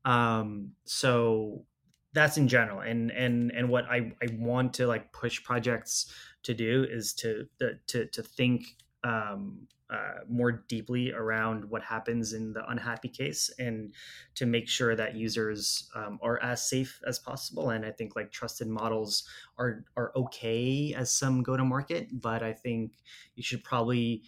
[0.06, 1.66] Um, so
[2.14, 6.12] that's in general, and and and what I I want to like push projects
[6.44, 7.48] to do is to
[7.88, 13.94] to to think um, uh, more deeply around what happens in the unhappy case and
[14.36, 18.30] to make sure that users um, are as safe as possible and i think like
[18.30, 19.26] trusted models
[19.58, 22.92] are are okay as some go to market but i think
[23.36, 24.22] you should probably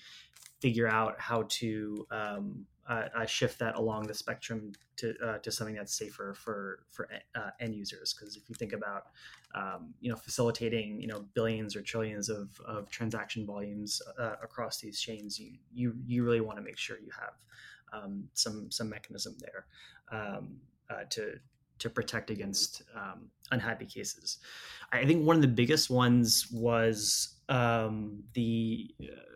[0.62, 5.52] figure out how to um, uh, uh, shift that along the spectrum to uh, to
[5.52, 8.13] something that's safer for for uh, end users.
[8.13, 9.04] Because if you think about
[9.54, 14.80] um, you know facilitating you know billions or trillions of, of transaction volumes uh, across
[14.80, 17.34] these chains, you you you really want to make sure you have
[17.93, 19.67] um, some some mechanism there
[20.12, 20.58] um,
[20.89, 21.36] uh, to
[21.78, 24.39] to protect against um, unhappy cases.
[24.91, 28.89] I think one of the biggest ones was um, the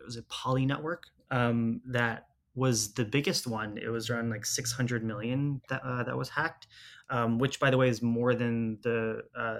[0.04, 3.78] was it Poly Network um, that was the biggest one.
[3.78, 6.66] It was around like 600 million that uh, that was hacked,
[7.10, 9.58] um, which by the way is more than the uh,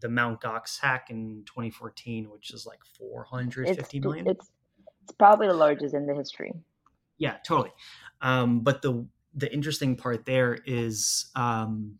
[0.00, 4.26] the Mount Gox hack in 2014, which is like 450 it's, million.
[4.26, 4.50] It's
[5.02, 6.52] it's probably the largest in the history.
[7.18, 7.72] Yeah, totally.
[8.20, 11.98] Um, but the the interesting part there is um,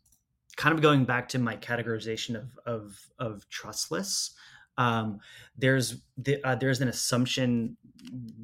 [0.57, 4.35] kind of going back to my categorization of of, of trustless
[4.81, 5.21] um,
[5.59, 7.77] there's the, uh, there's an assumption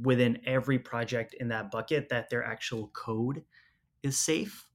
[0.03, 3.43] within every project in that bucket that their actual code
[4.03, 4.69] is safe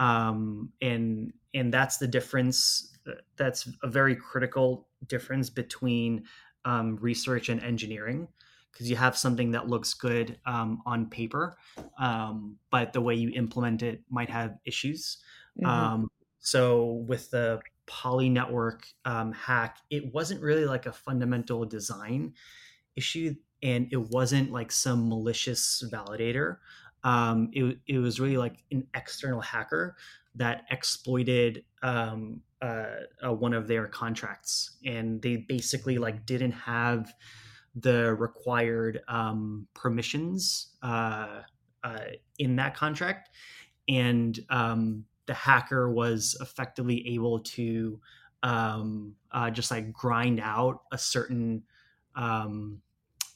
[0.00, 2.98] um, and and that's the difference
[3.36, 6.24] that's a very critical difference between
[6.64, 8.26] um, research and engineering
[8.72, 11.56] because you have something that looks good um, on paper
[12.00, 15.18] um, but the way you implement it might have issues
[15.56, 15.70] mm-hmm.
[15.70, 16.10] Um,
[16.40, 22.34] so with the poly network um, hack, it wasn't really like a fundamental design
[22.96, 26.58] issue and it wasn't like some malicious validator.
[27.02, 29.96] Um, it, it was really like an external hacker
[30.34, 32.86] that exploited um, uh,
[33.24, 37.12] uh, one of their contracts, and they basically like didn't have
[37.74, 41.40] the required um, permissions uh,
[41.82, 41.98] uh
[42.38, 43.30] in that contract,
[43.88, 48.00] and um, the hacker was effectively able to
[48.42, 51.64] um, uh, just like grind out a certain
[52.14, 52.82] um,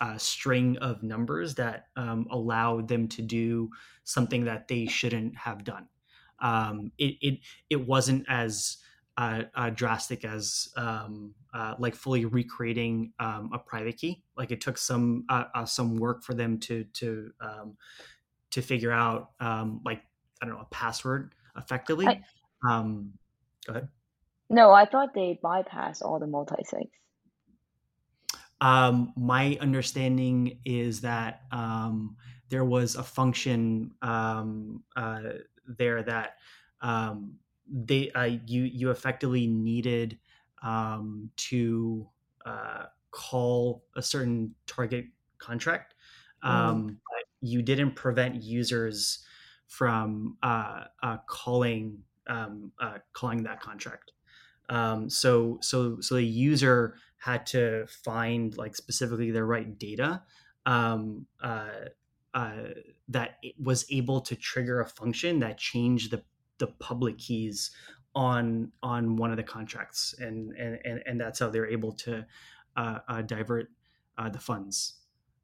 [0.00, 3.70] uh, string of numbers that um, allowed them to do
[4.04, 5.88] something that they shouldn't have done.
[6.40, 8.76] Um, it, it it wasn't as
[9.16, 14.22] uh, uh, drastic as um, uh, like fully recreating um, a private key.
[14.36, 17.32] Like it took some uh, some work for them to to
[18.50, 20.02] to figure out like
[20.40, 22.06] I don't know a password effectively.
[22.06, 22.20] I,
[22.68, 23.12] um,
[23.66, 23.88] go ahead.
[24.50, 26.90] No, I thought they bypass all the multi-sigs.
[28.60, 32.16] Um, my understanding is that um,
[32.48, 35.20] there was a function um, uh,
[35.66, 36.36] there that
[36.80, 37.34] um,
[37.70, 40.18] they uh, you you effectively needed
[40.62, 42.08] um, to
[42.46, 45.06] uh, call a certain target
[45.38, 45.94] contract,
[46.44, 46.86] mm.
[46.88, 49.24] but you didn't prevent users
[49.68, 54.12] from uh, uh, calling um, uh, calling that contract.
[54.68, 60.22] Um, so so so the user had to find like specifically the right data
[60.66, 61.68] um, uh,
[62.34, 62.52] uh,
[63.08, 66.22] that was able to trigger a function that changed the
[66.58, 67.70] the public keys
[68.14, 72.26] on on one of the contracts, and and and, and that's how they're able to
[72.76, 73.68] uh, divert
[74.32, 74.97] the funds.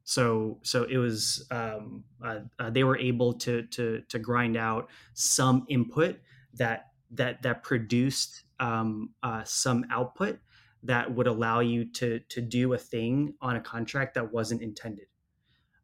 [0.05, 4.89] So so it was um, uh, uh, they were able to to to grind out
[5.15, 6.21] some input
[6.53, 10.39] that that that produced um, uh, some output
[10.83, 15.07] that would allow you to to do a thing on a contract that wasn't intended.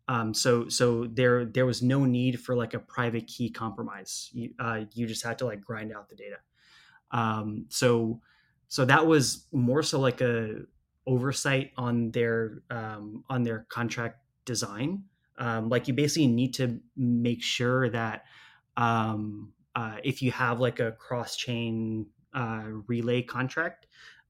[0.08, 4.30] Um, so so there there was no need for like a private key compromise.
[4.34, 6.38] You uh, you just had to like grind out the data.
[7.10, 8.22] Um, so
[8.68, 10.62] so that was more so like a
[11.08, 15.04] oversight on their um, on their contract design.
[15.38, 18.26] Um, like you basically need to make sure that
[18.78, 23.88] um, uh, if you have like a cross chain uh, relay contract,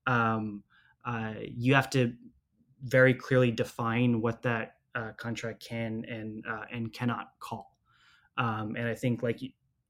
[0.07, 0.63] um,
[1.03, 2.13] uh, you have to
[2.83, 7.77] very clearly define what that uh, contract can and uh, and cannot call.
[8.37, 9.39] Um, and I think like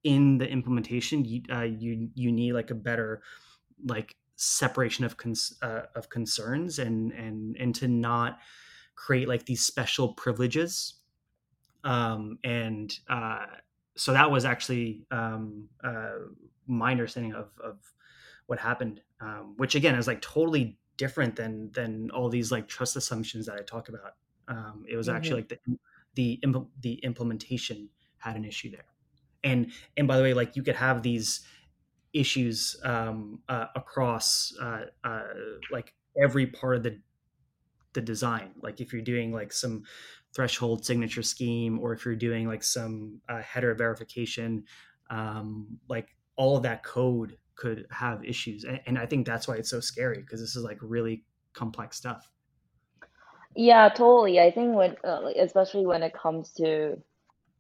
[0.04, 3.22] in the implementation, you uh, you you need like a better
[3.86, 8.40] like separation of cons- uh, of concerns and and and to not
[8.96, 10.96] create like these special privileges.
[11.84, 13.46] Um, and uh,
[13.96, 16.12] so that was actually um, uh,
[16.68, 17.80] my understanding of, of
[18.46, 22.96] what happened um, which again is like totally different than than all these like trust
[22.96, 24.16] assumptions that i talk about.
[24.48, 25.18] Um, it was mm-hmm.
[25.18, 28.86] actually like the the the implementation had an issue there.
[29.44, 31.42] And and by the way like you could have these
[32.14, 35.24] issues um, uh, across uh, uh,
[35.72, 37.00] like every part of the
[37.94, 38.52] the design.
[38.62, 39.84] Like if you're doing like some
[40.34, 44.64] threshold signature scheme or if you're doing like some uh, header verification
[45.10, 49.56] um, like all of that code could have issues and, and i think that's why
[49.56, 52.30] it's so scary because this is like really complex stuff.
[53.56, 54.40] Yeah totally.
[54.40, 57.02] I think when uh, especially when it comes to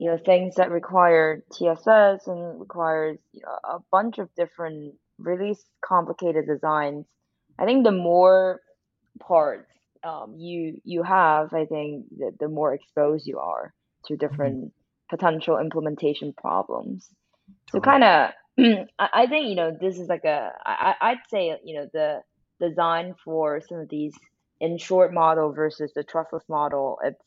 [0.01, 5.55] you know things that require tss and requires you know, a bunch of different really
[5.85, 7.05] complicated designs
[7.59, 8.59] i think the more
[9.19, 9.71] parts
[10.03, 13.73] um, you you have, I think the, the more exposed you are
[14.05, 14.27] to mm-hmm.
[14.27, 15.15] different mm-hmm.
[15.15, 17.07] potential implementation problems.
[17.71, 17.79] Totally.
[17.79, 21.75] So kind of, I think you know this is like a I I'd say you
[21.75, 22.21] know the
[22.59, 24.13] design for some of these
[24.59, 26.99] insured model versus the trustless model.
[27.03, 27.23] It's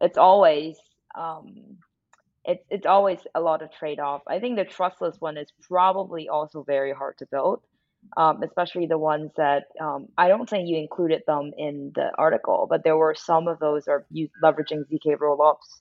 [0.00, 0.76] it's always
[1.18, 1.78] um,
[2.46, 4.22] it's it's always a lot of trade off.
[4.26, 7.62] I think the trustless one is probably also very hard to build
[8.16, 12.66] um, especially the ones that um, I don't think you included them in the article,
[12.68, 14.06] but there were some of those are
[14.42, 15.80] leveraging zk rollups.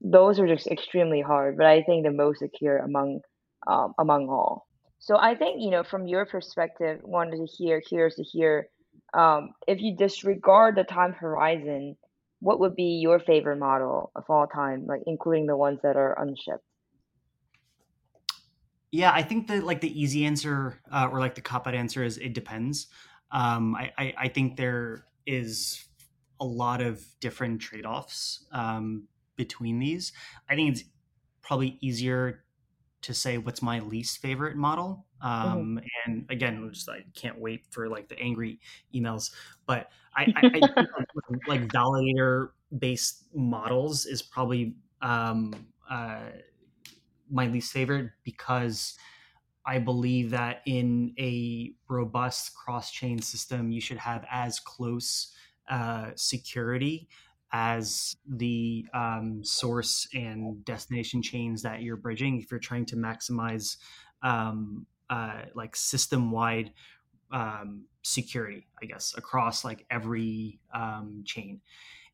[0.00, 3.20] Those are just extremely hard, but I think the most secure among
[3.66, 4.66] um, among all.
[4.98, 8.68] So I think you know from your perspective, wanted to hear, curious to hear,
[9.14, 11.96] um, if you disregard the time horizon,
[12.40, 16.20] what would be your favorite model of all time, like including the ones that are
[16.20, 16.64] unshipped?
[18.92, 22.02] Yeah, I think that like the easy answer uh, or like the cop out answer
[22.02, 22.88] is it depends.
[23.30, 25.84] Um, I, I, I think there is
[26.40, 30.12] a lot of different trade offs um, between these.
[30.48, 30.84] I think it's
[31.40, 32.44] probably easier
[33.02, 35.06] to say what's my least favorite model.
[35.22, 35.52] Mm-hmm.
[35.52, 35.86] Um, mm-hmm.
[36.06, 38.60] And again, just I can't wait for like the angry
[38.94, 39.30] emails.
[39.66, 40.86] But I, I, I
[41.48, 45.54] like validator based models is probably um,
[45.88, 46.30] uh,
[47.30, 48.96] my least favorite because
[49.66, 55.32] I believe that in a robust cross chain system, you should have as close
[55.68, 57.08] uh, security
[57.52, 63.76] as the um, source and destination chains that you're bridging if you're trying to maximize
[64.22, 66.72] um, uh, like system wide
[67.32, 71.60] um, security, I guess, across like every um, chain.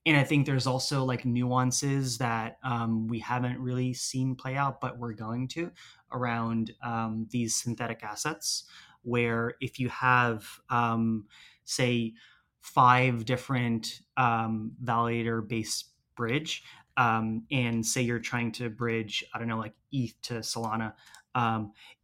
[0.05, 4.81] And I think there's also like nuances that um, we haven't really seen play out,
[4.81, 5.73] but we're going to
[6.13, 8.65] around um, these synthetic assets.
[9.03, 11.27] Where if you have, um,
[11.65, 12.15] say,
[12.61, 16.65] five different um, validator based bridge,
[16.97, 20.95] um, and say you're trying to bridge, I don't know, like ETH to Solana,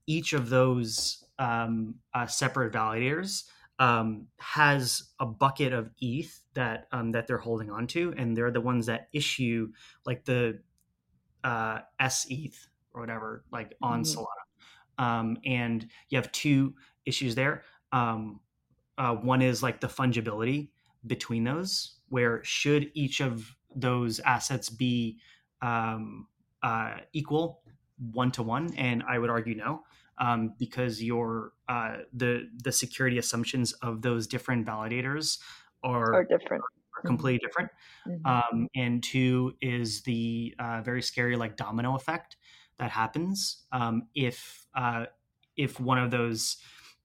[0.06, 3.44] each of those um, uh, separate validators
[3.78, 8.50] um, has a bucket of ETH that um, that they're holding on to, and they're
[8.50, 9.68] the ones that issue
[10.06, 10.60] like the
[11.44, 14.20] uh, ETH or whatever, like on mm-hmm.
[14.20, 15.04] Solana.
[15.04, 16.74] Um, and you have two
[17.06, 17.64] issues there.
[17.92, 18.40] Um,
[18.98, 20.68] uh, one is like the fungibility
[21.06, 25.18] between those, where should each of those assets be
[25.62, 26.28] um,
[26.62, 27.61] uh, equal
[28.12, 28.74] one to one?
[28.74, 29.82] And I would argue no
[30.18, 35.38] um, because your uh, the the security assumptions of those different validators
[35.82, 36.62] are, are different
[36.96, 37.46] are completely mm-hmm.
[37.46, 37.70] different
[38.08, 38.26] mm-hmm.
[38.26, 42.36] Um, and two is the uh, very scary like domino effect
[42.78, 45.06] that happens um, if uh,
[45.56, 46.58] if one of those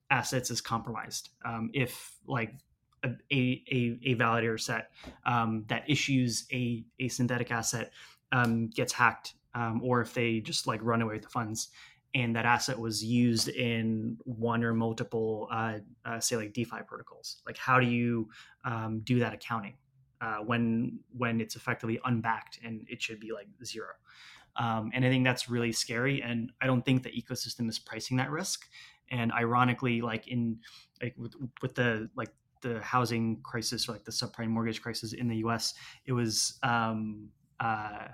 [0.10, 2.56] assets is compromised um, if like
[3.04, 4.92] a, a, a validator set
[5.26, 7.92] um, that issues a, a synthetic asset
[8.32, 11.70] um, gets hacked um, or if they just like run away with the funds
[12.14, 17.42] and that asset was used in one or multiple, uh, uh, say like DeFi protocols.
[17.46, 18.30] Like, how do you
[18.64, 19.78] um, do that accounting
[20.22, 23.88] uh, when when it's effectively unbacked and it should be like zero?
[24.56, 26.22] Um, and I think that's really scary.
[26.22, 28.68] And I don't think the ecosystem is pricing that risk.
[29.10, 30.60] And ironically, like in
[31.02, 32.30] like with, with the like
[32.62, 35.74] the housing crisis or like the subprime mortgage crisis in the U.S.,
[36.06, 37.30] it was um,
[37.60, 38.08] uh,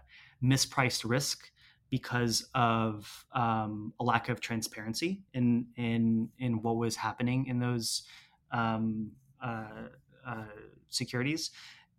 [0.44, 1.52] mispriced risk
[1.90, 8.04] because of um, a lack of transparency in in in what was happening in those
[8.52, 9.12] um,
[9.44, 9.90] uh,
[10.26, 10.46] uh,
[10.90, 11.52] securities,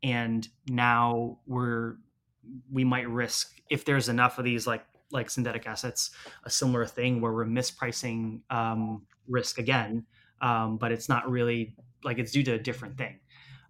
[0.03, 1.97] and now we're
[2.71, 6.11] we might risk if there's enough of these like like synthetic assets,
[6.45, 10.05] a similar thing where we're mispricing um, risk again,
[10.41, 13.21] um, but it's not really like it's due to a different thing.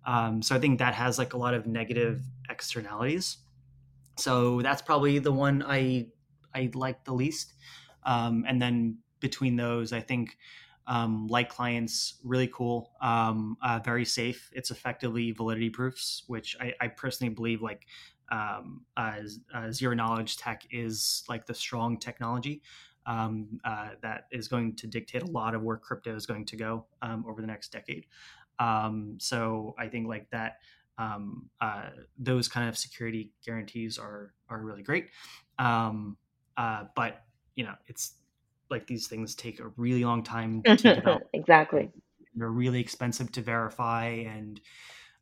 [0.06, 3.38] Um, so I think that has like a lot of negative externalities.
[4.16, 6.08] So that's probably the one I
[6.54, 7.54] I like the least.
[8.04, 10.36] Um, and then between those, I think
[10.86, 14.50] um, light clients really cool, um, uh, very safe.
[14.54, 17.86] It's effectively validity proofs, which I, I personally believe like
[18.30, 19.20] um, uh,
[19.52, 22.62] uh, zero knowledge tech is like the strong technology
[23.06, 26.56] um, uh, that is going to dictate a lot of where crypto is going to
[26.56, 28.06] go um, over the next decade.
[28.58, 30.58] Um, so I think like that
[30.98, 35.08] um, uh, those kind of security guarantees are are really great.
[35.58, 36.16] Um,
[36.56, 37.22] uh, but
[37.56, 38.14] you know, it's
[38.70, 41.22] like these things take a really long time to develop.
[41.32, 41.90] exactly.
[42.34, 44.60] They're really expensive to verify, and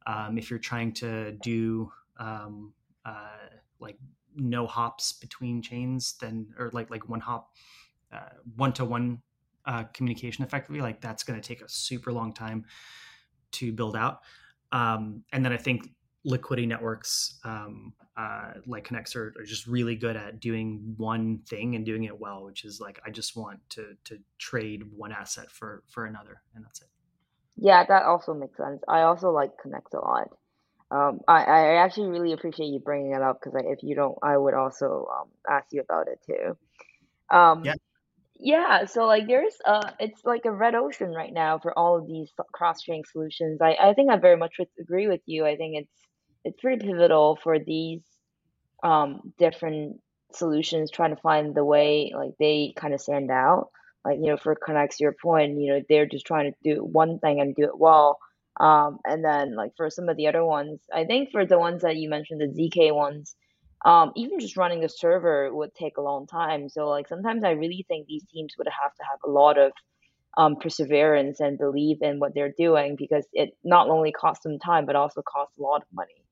[0.06, 2.72] um, if you're trying to do um,
[3.04, 3.48] uh,
[3.80, 3.98] like
[4.34, 7.54] no hops between chains, then or like like one hop,
[8.56, 9.22] one to one
[9.92, 12.64] communication effectively, like that's going to take a super long time
[13.52, 14.20] to build out.
[14.72, 15.90] Um, and then I think
[16.24, 21.74] liquidity networks um, uh, like Connext are, are, just really good at doing one thing
[21.76, 25.50] and doing it well, which is like I just want to to trade one asset
[25.50, 26.88] for for another, and that's it.
[27.56, 28.82] Yeah, that also makes sense.
[28.88, 30.28] I also like Connext a lot.
[30.90, 34.36] Um, I, I actually really appreciate you bringing it up because if you don't, I
[34.36, 36.56] would also um, ask you about it too.
[37.34, 37.74] Um, yeah.
[38.44, 42.08] Yeah, so like there's uh it's like a red ocean right now for all of
[42.08, 43.60] these cross-chain solutions.
[43.62, 45.46] I, I think I very much agree with you.
[45.46, 45.92] I think it's
[46.44, 48.02] it's pretty pivotal for these
[48.84, 50.00] um, different
[50.34, 53.68] solutions trying to find the way like they kind of stand out
[54.04, 57.18] like you know for Connext your point you know they're just trying to do one
[57.20, 58.18] thing and do it well
[58.60, 61.82] um, and then like for some of the other ones i think for the ones
[61.82, 63.34] that you mentioned the zk ones
[63.84, 67.50] um, even just running a server would take a long time so like sometimes i
[67.50, 69.72] really think these teams would have to have a lot of
[70.38, 74.86] um, perseverance and believe in what they're doing because it not only costs them time
[74.86, 76.24] but also costs a lot of money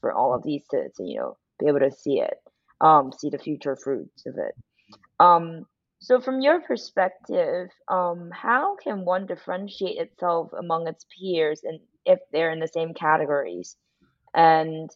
[0.00, 2.38] for all of these to, to you know be able to see it,
[2.80, 4.54] um, see the future fruits of it.
[5.20, 5.66] Um,
[6.00, 12.20] so from your perspective, um, how can one differentiate itself among its peers and if
[12.32, 13.76] they're in the same categories?
[14.34, 14.88] And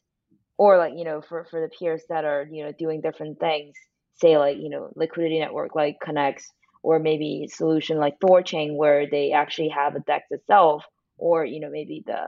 [0.62, 3.74] or like you know for for the peers that are you know doing different things
[4.14, 6.46] say like you know liquidity network like Connext
[6.84, 10.84] or maybe solution like Thorchain where they actually have a DEX itself
[11.18, 12.22] or you know maybe the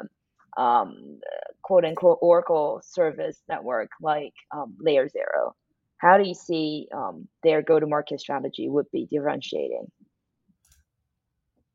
[0.61, 1.21] um,
[1.63, 5.55] quote unquote Oracle service network like um, Layer Zero.
[5.99, 9.87] How do you see um, their go to market strategy would be differentiating?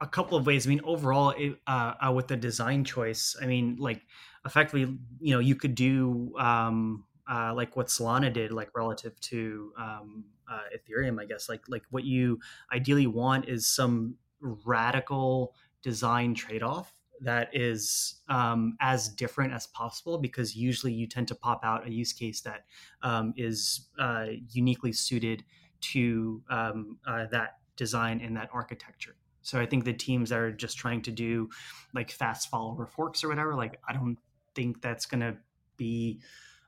[0.01, 0.65] A couple of ways.
[0.65, 4.05] I mean, overall, it, uh, uh, with the design choice, I mean, like
[4.45, 9.73] effectively, you know, you could do um, uh, like what Solana did, like relative to
[9.77, 11.49] um, uh, Ethereum, I guess.
[11.49, 12.39] Like like what you
[12.71, 20.17] ideally want is some radical design trade off that is um, as different as possible
[20.17, 22.65] because usually you tend to pop out a use case that
[23.01, 25.43] um, is uh, uniquely suited
[25.81, 29.15] to um, uh, that design and that architecture.
[29.41, 31.49] So I think the teams that are just trying to do
[31.93, 34.17] like fast follower forks or whatever, like I don't
[34.55, 35.37] think that's going to
[35.77, 36.19] be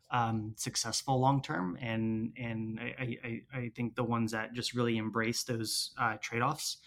[0.10, 1.78] um, successful long term.
[1.82, 6.42] And and I, I, I think the ones that just really embrace those uh, trade
[6.42, 6.78] offs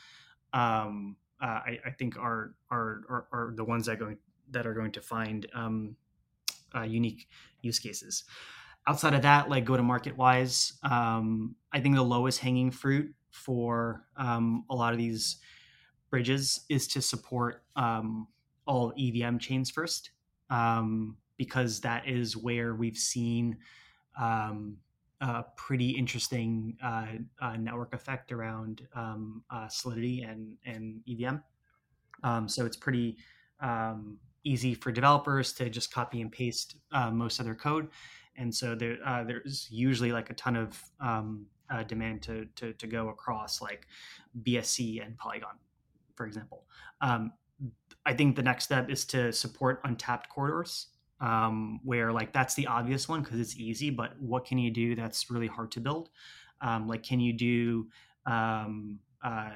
[0.54, 4.18] um, uh, I, I, think are, are, are are the ones that going
[4.50, 5.96] that are going to find um,
[6.74, 7.28] uh, unique
[7.60, 8.24] use cases.
[8.86, 13.14] Outside of that, like go to market wise, um, I think the lowest hanging fruit
[13.30, 15.38] for um, a lot of these
[16.14, 18.28] bridges is to support um,
[18.68, 20.12] all EVM chains first,
[20.48, 23.56] um, because that is where we've seen
[24.16, 24.76] um,
[25.20, 27.06] a pretty interesting uh,
[27.42, 31.38] uh, network effect around um, uh, Solidity and and EVM.
[32.22, 33.16] Um, so it's pretty
[33.58, 37.88] um, easy for developers to just copy and paste uh, most of their code,
[38.36, 42.86] and so there uh, there's usually like a ton of uh, demand to, to, to
[42.86, 43.88] go across like
[44.42, 45.56] BSC and Polygon,
[46.14, 46.64] for example.
[47.00, 47.32] Um,
[48.06, 50.88] I think the next step is to support untapped corridors
[51.20, 54.94] um, where like that's the obvious one because it's easy but what can you do
[54.94, 56.10] that's really hard to build?
[56.60, 57.88] Um, like can you do
[58.26, 59.50] um, uh,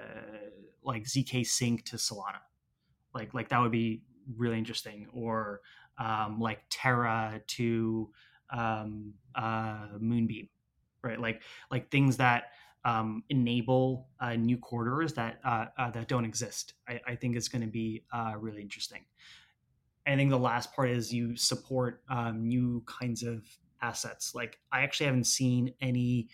[0.83, 2.41] like zk sync to solana?
[3.15, 4.03] Like like that would be
[4.37, 5.07] really interesting.
[5.13, 5.61] Or
[5.99, 8.11] um, like terra to
[8.51, 10.49] um, uh, moonbeam
[11.03, 11.21] right?
[11.21, 12.53] Like like things that
[12.85, 17.49] um, enable uh, new corridors that uh, uh, that don't exist i, I think is
[17.49, 19.03] going to be uh, really interesting
[20.09, 23.45] I think the last part is you support um, new kinds of
[23.83, 24.35] assets.
[24.35, 26.29] Like I actually haven't seen any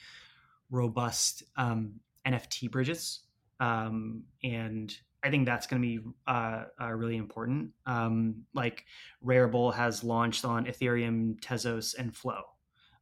[0.70, 1.94] robust um,
[2.26, 3.20] NFT bridges,
[3.60, 7.70] um, and I think that's going to be uh, uh, really important.
[7.86, 8.84] Um, like
[9.24, 12.42] Rarible has launched on Ethereum, Tezos, and Flow.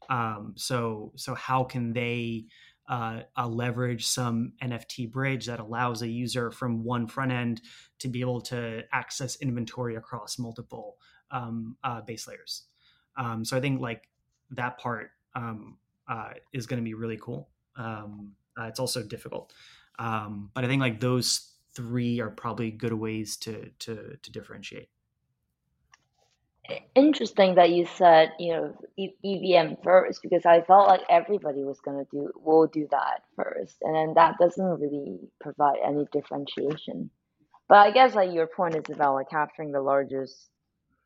[0.09, 2.47] Um, so so how can they
[2.89, 7.63] uh, leverage some NFT bridge that allows a user from one front end
[8.01, 10.97] to be able to access inventory across multiple
[11.31, 12.65] um, uh, base layers.
[13.17, 14.09] Um, so I think like
[14.51, 15.79] that part um,
[16.09, 17.49] uh, is going to be really cool.
[17.77, 19.53] Um, uh, it's also difficult,
[19.99, 24.91] um, but I think like those three are probably good ways to to to differentiate
[26.95, 32.05] interesting that you said you know EVM first because I felt like everybody was gonna
[32.11, 37.11] do will do that first, and then that doesn't really provide any differentiation.
[37.69, 40.51] But I guess like your point is about like capturing the largest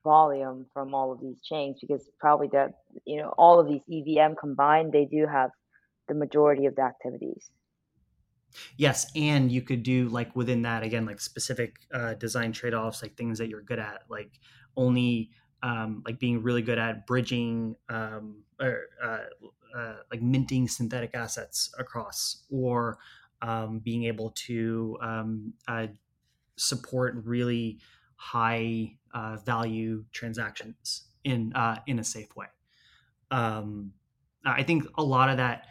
[0.04, 2.72] volume from all of these chains because probably that
[3.04, 5.50] you know all of these EVM combined they do have
[6.08, 7.50] the majority of the activities.
[8.76, 13.02] Yes, and you could do like within that again like specific uh, design trade offs,
[13.02, 14.30] like things that you're good at, like
[14.76, 15.30] only
[15.62, 19.18] um, like being really good at bridging um, or uh,
[19.76, 22.98] uh, like minting synthetic assets across, or
[23.42, 25.86] um, being able to um, uh,
[26.57, 27.78] support really
[28.16, 32.46] high uh, value transactions in uh, in a safe way.
[33.30, 33.92] Um,
[34.44, 35.66] I think a lot of that,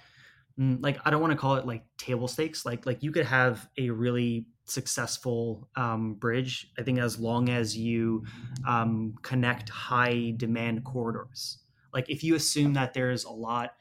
[0.59, 2.65] mm, like I don't want to call it like table stakes.
[2.65, 6.71] Like like you could have a really successful um, bridge.
[6.77, 8.25] I think as long as you
[8.67, 11.59] um, connect high demand corridors.
[11.93, 13.73] Like if you assume that there's a lot,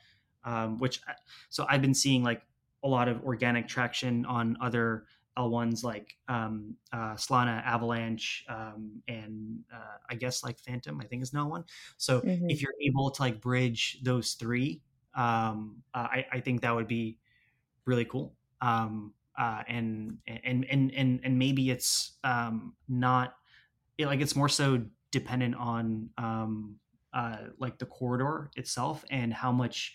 [0.45, 1.01] um, which
[1.49, 2.43] so I've been seeing like
[2.83, 5.07] a lot of organic traction on other
[5.37, 11.23] L1s like um, uh, Solana, Avalanche, um, and uh, I guess like Fantom, I think
[11.23, 11.65] is now one.
[11.97, 12.49] So mm-hmm.
[12.49, 14.83] if you're able to like bridge those three,
[15.17, 17.19] um, uh, I, I, think that would be
[17.85, 18.35] really cool.
[18.61, 23.37] Um, uh, and and and and and maybe it's um, not
[23.99, 26.77] like it's more so dependent on um,
[27.13, 29.95] uh, like the corridor itself and how much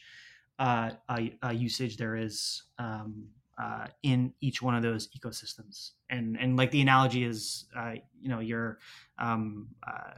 [0.60, 3.28] uh, uh, usage there is um,
[3.58, 5.92] uh, in each one of those ecosystems.
[6.10, 8.80] And and like the analogy is, uh, you know, your
[9.18, 10.14] um, uh,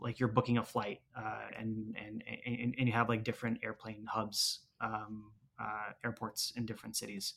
[0.00, 4.06] like you're booking a flight uh, and, and and and you have like different airplane
[4.06, 7.34] hubs um, uh, airports in different cities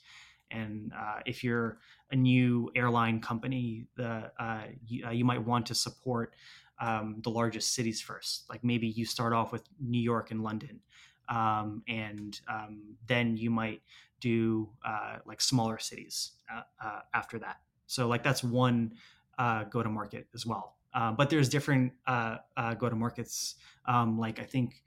[0.52, 1.78] and uh, if you're
[2.12, 6.34] a new airline company the uh, you, uh, you, might want to support
[6.80, 8.50] um, the largest cities first.
[8.50, 10.80] Like maybe you start off with new york and london
[11.30, 13.82] um, and um, then you might
[14.20, 16.32] do uh, like smaller cities
[17.14, 17.58] after that.
[17.88, 18.94] So like that's one
[19.72, 20.76] go to market as well.
[20.94, 23.56] Uh, but there's different uh, uh, go to markets.
[23.86, 24.84] Um, like I think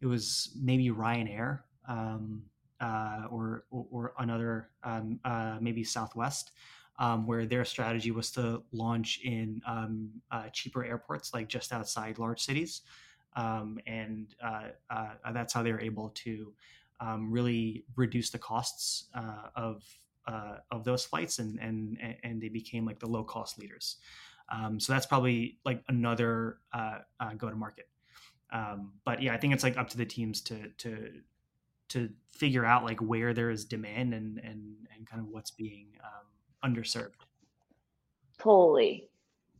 [0.00, 2.42] it was maybe Ryanair um,
[2.80, 6.52] uh, or, or, or another um, uh, maybe Southwest,
[6.98, 12.18] um, where their strategy was to launch in um, uh, cheaper airports, like just outside
[12.18, 12.82] large cities,
[13.36, 14.34] um, and
[15.32, 16.52] that's how they were able to
[17.18, 19.08] really reduce the costs
[19.56, 19.82] of
[20.70, 23.96] of those flights, and and and they became like the low cost leaders.
[24.50, 27.88] Um, so that's probably like another uh, uh, go to market.
[28.52, 31.10] Um, but yeah, I think it's like up to the teams to to
[31.90, 35.88] to figure out like where there is demand and and and kind of what's being
[36.04, 37.22] um, underserved.
[38.38, 39.08] Totally.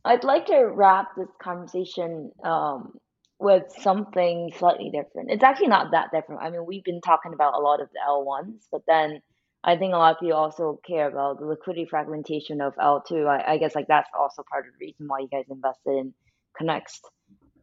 [0.03, 2.99] I'd like to wrap this conversation um,
[3.39, 5.31] with something slightly different.
[5.31, 6.41] It's actually not that different.
[6.41, 9.21] I mean, we've been talking about a lot of the L1s, but then
[9.63, 13.27] I think a lot of people also care about the liquidity fragmentation of L2.
[13.27, 16.13] I, I guess like that's also part of the reason why you guys invested in
[16.55, 17.01] Connext.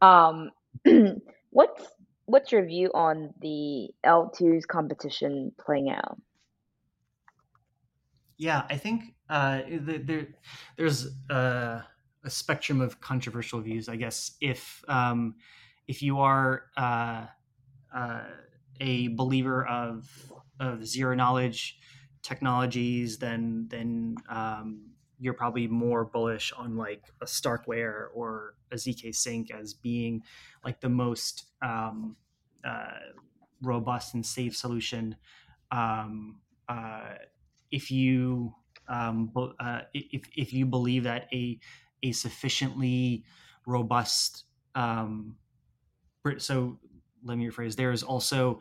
[0.01, 0.51] Um,
[1.49, 1.87] what's
[2.33, 6.17] what's your view on the L2's competition playing out?
[8.37, 10.29] Yeah, I think uh, there,
[10.75, 11.81] there's uh,
[12.23, 13.87] a spectrum of controversial views.
[13.87, 15.35] I guess if um,
[15.87, 17.27] if you are uh,
[17.93, 18.23] uh
[18.81, 20.09] a believer of
[20.59, 21.77] of zero knowledge
[22.23, 29.15] technologies, then then um, you're probably more bullish on like a Starkware or a zk
[29.15, 30.23] Sync as being
[30.65, 32.15] like the most um,
[32.63, 32.99] uh,
[33.61, 35.15] robust and safe solution.
[35.71, 37.15] Um, uh,
[37.71, 38.53] if you
[38.87, 41.59] um, uh, if if you believe that a
[42.03, 43.23] a sufficiently
[43.65, 44.43] robust
[44.75, 45.37] um,
[46.37, 46.77] so
[47.23, 48.59] let me rephrase there is also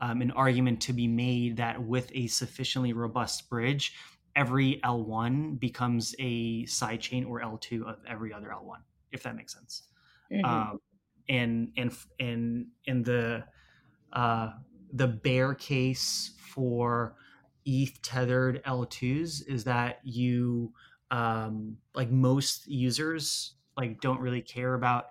[0.00, 3.94] um, an argument to be made that with a sufficiently robust bridge,
[4.34, 8.78] every L1 becomes a sidechain or L2 of every other L1,
[9.12, 9.84] if that makes sense.
[10.32, 10.44] Mm-hmm.
[10.44, 10.80] Um,
[11.28, 13.44] and and and and the
[14.12, 14.50] uh,
[14.92, 17.16] the bear case for
[17.66, 20.72] ETH tethered L2s is that you
[21.10, 25.06] um, like most users like don't really care about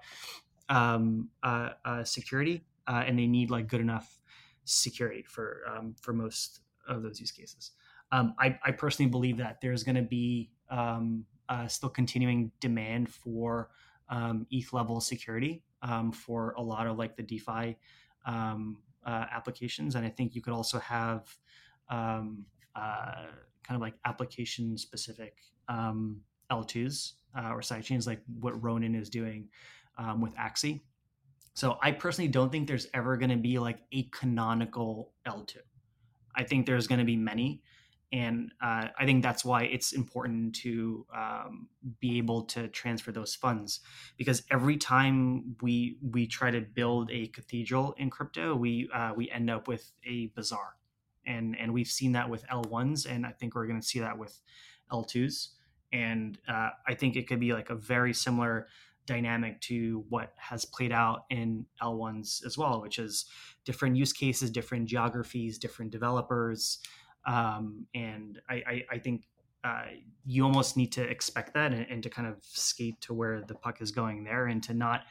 [0.69, 4.21] um, uh, uh, security uh, and they need like good enough
[4.65, 7.71] security for um, for most of those use cases.
[8.11, 13.09] Um, I, I, personally believe that there's going to be um, uh, still continuing demand
[13.09, 13.69] for
[14.09, 17.77] um, ETH level security um, for a lot of like the DeFi
[18.25, 21.37] um, uh, applications, and I think you could also have
[21.89, 22.23] uh,
[22.75, 25.37] kind of like application specific
[25.69, 29.49] L2s uh, or sidechains, like what Ronin is doing
[30.19, 30.81] with Axie.
[31.53, 35.57] So I personally don't think there's ever going to be like a canonical L2.
[36.35, 37.61] I think there's going to be many.
[38.13, 41.67] And uh, I think that's why it's important to um,
[41.99, 43.79] be able to transfer those funds,
[44.17, 49.31] because every time we we try to build a cathedral in crypto, we uh, we
[49.31, 50.75] end up with a bazaar,
[51.25, 54.15] and and we've seen that with L1s, and I think we're going to see that
[54.15, 54.39] with
[54.91, 55.47] L2s,
[55.91, 58.67] and uh, I think it could be like a very similar
[59.05, 63.25] dynamic to what has played out in L1s as well, which is
[63.65, 66.79] different use cases, different geographies, different developers.
[67.25, 69.23] Um, and I, I, I think
[69.63, 69.85] uh,
[70.25, 73.55] you almost need to expect that and, and, to kind of skate to where the
[73.55, 75.03] puck is going there and to not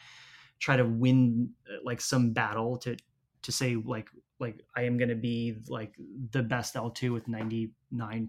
[0.59, 2.97] try to win uh, like some battle to
[3.41, 4.09] to say like
[4.39, 5.95] like I am going to be like
[6.33, 8.29] the best L2 with 99%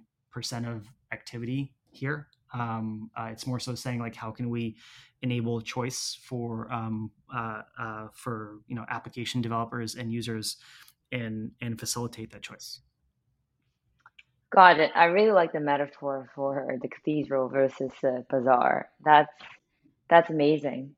[0.66, 2.28] of activity here.
[2.54, 4.78] Um, uh, it's more so saying like how can we
[5.24, 10.58] enable choice for um, uh, uh, for you know application developers and users
[11.12, 12.80] and and facilitate that choice
[14.54, 19.34] got it i really like the metaphor for the cathedral versus the bazaar that's
[20.10, 20.96] that's amazing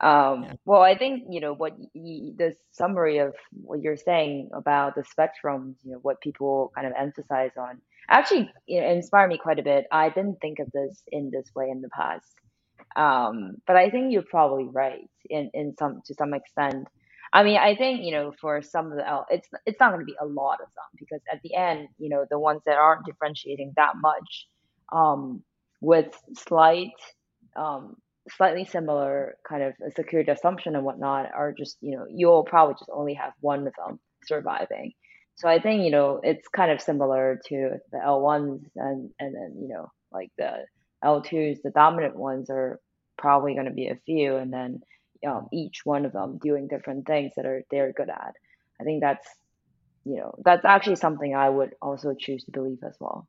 [0.00, 0.52] um, yeah.
[0.64, 5.74] well i think you know what the summary of what you're saying about the spectrums
[5.82, 7.80] you know what people kind of emphasize on
[8.10, 11.50] actually you know, inspired me quite a bit i didn't think of this in this
[11.54, 12.34] way in the past
[12.96, 16.86] um, but I think you're probably right in, in some to some extent.
[17.34, 20.06] I mean, I think you know for some of the it's it's not going to
[20.06, 23.06] be a lot of them because at the end, you know, the ones that aren't
[23.06, 24.46] differentiating that much,
[24.92, 25.42] um,
[25.82, 26.92] with slight
[27.56, 27.96] um,
[28.30, 32.74] slightly similar kind of a security assumption and whatnot are just you know you'll probably
[32.74, 34.92] just only have one of them surviving.
[35.36, 39.56] So I think you know it's kind of similar to the L1s and and then
[39.60, 40.64] you know like the
[41.04, 42.80] L2s, the dominant ones are
[43.18, 44.80] probably going to be a few, and then
[45.26, 48.34] um, each one of them doing different things that are they're good at.
[48.80, 49.26] I think that's
[50.04, 53.28] you know that's actually something I would also choose to believe as well.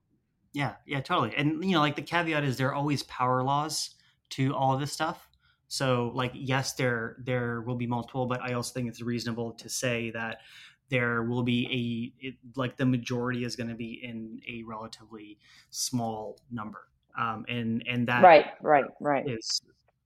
[0.54, 1.36] Yeah, yeah, totally.
[1.36, 3.96] And you know, like the caveat is there are always power laws
[4.32, 5.28] to all of this stuff.
[5.68, 9.68] So, like, yes, there there will be multiple, but I also think it's reasonable to
[9.68, 10.42] say that
[10.90, 15.40] there will be a it, like the majority is going to be in a relatively
[15.72, 16.88] small number,
[17.20, 19.62] um, and and that right, right, right is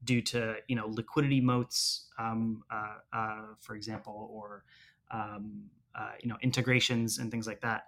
[0.09, 4.63] due to you know liquidity moats, um, uh, uh, for example, or
[5.11, 7.83] um, uh, you know integrations and things like that.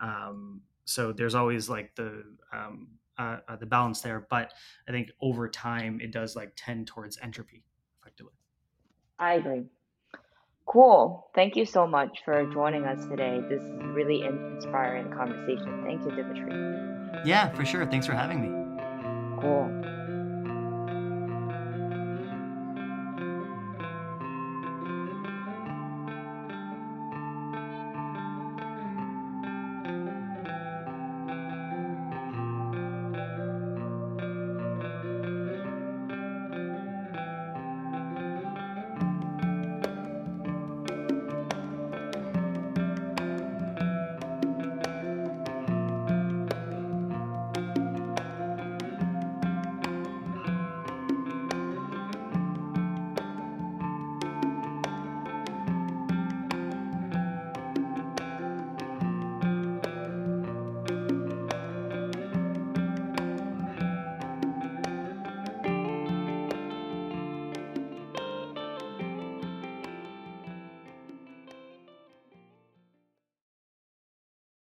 [0.00, 4.54] Um, so there's always like the um, uh, uh, the balance there, but
[4.88, 7.62] I think over time it does like tend towards entropy,
[8.00, 8.32] effectively.
[9.18, 9.64] I agree.
[10.64, 11.28] Cool.
[11.34, 13.38] Thank you so much for joining us today.
[13.50, 15.84] This is really inspiring conversation.
[15.84, 16.52] Thank you, Dimitri.
[17.26, 17.84] Yeah, for sure.
[17.84, 18.48] Thanks for having me.
[19.40, 19.95] Cool.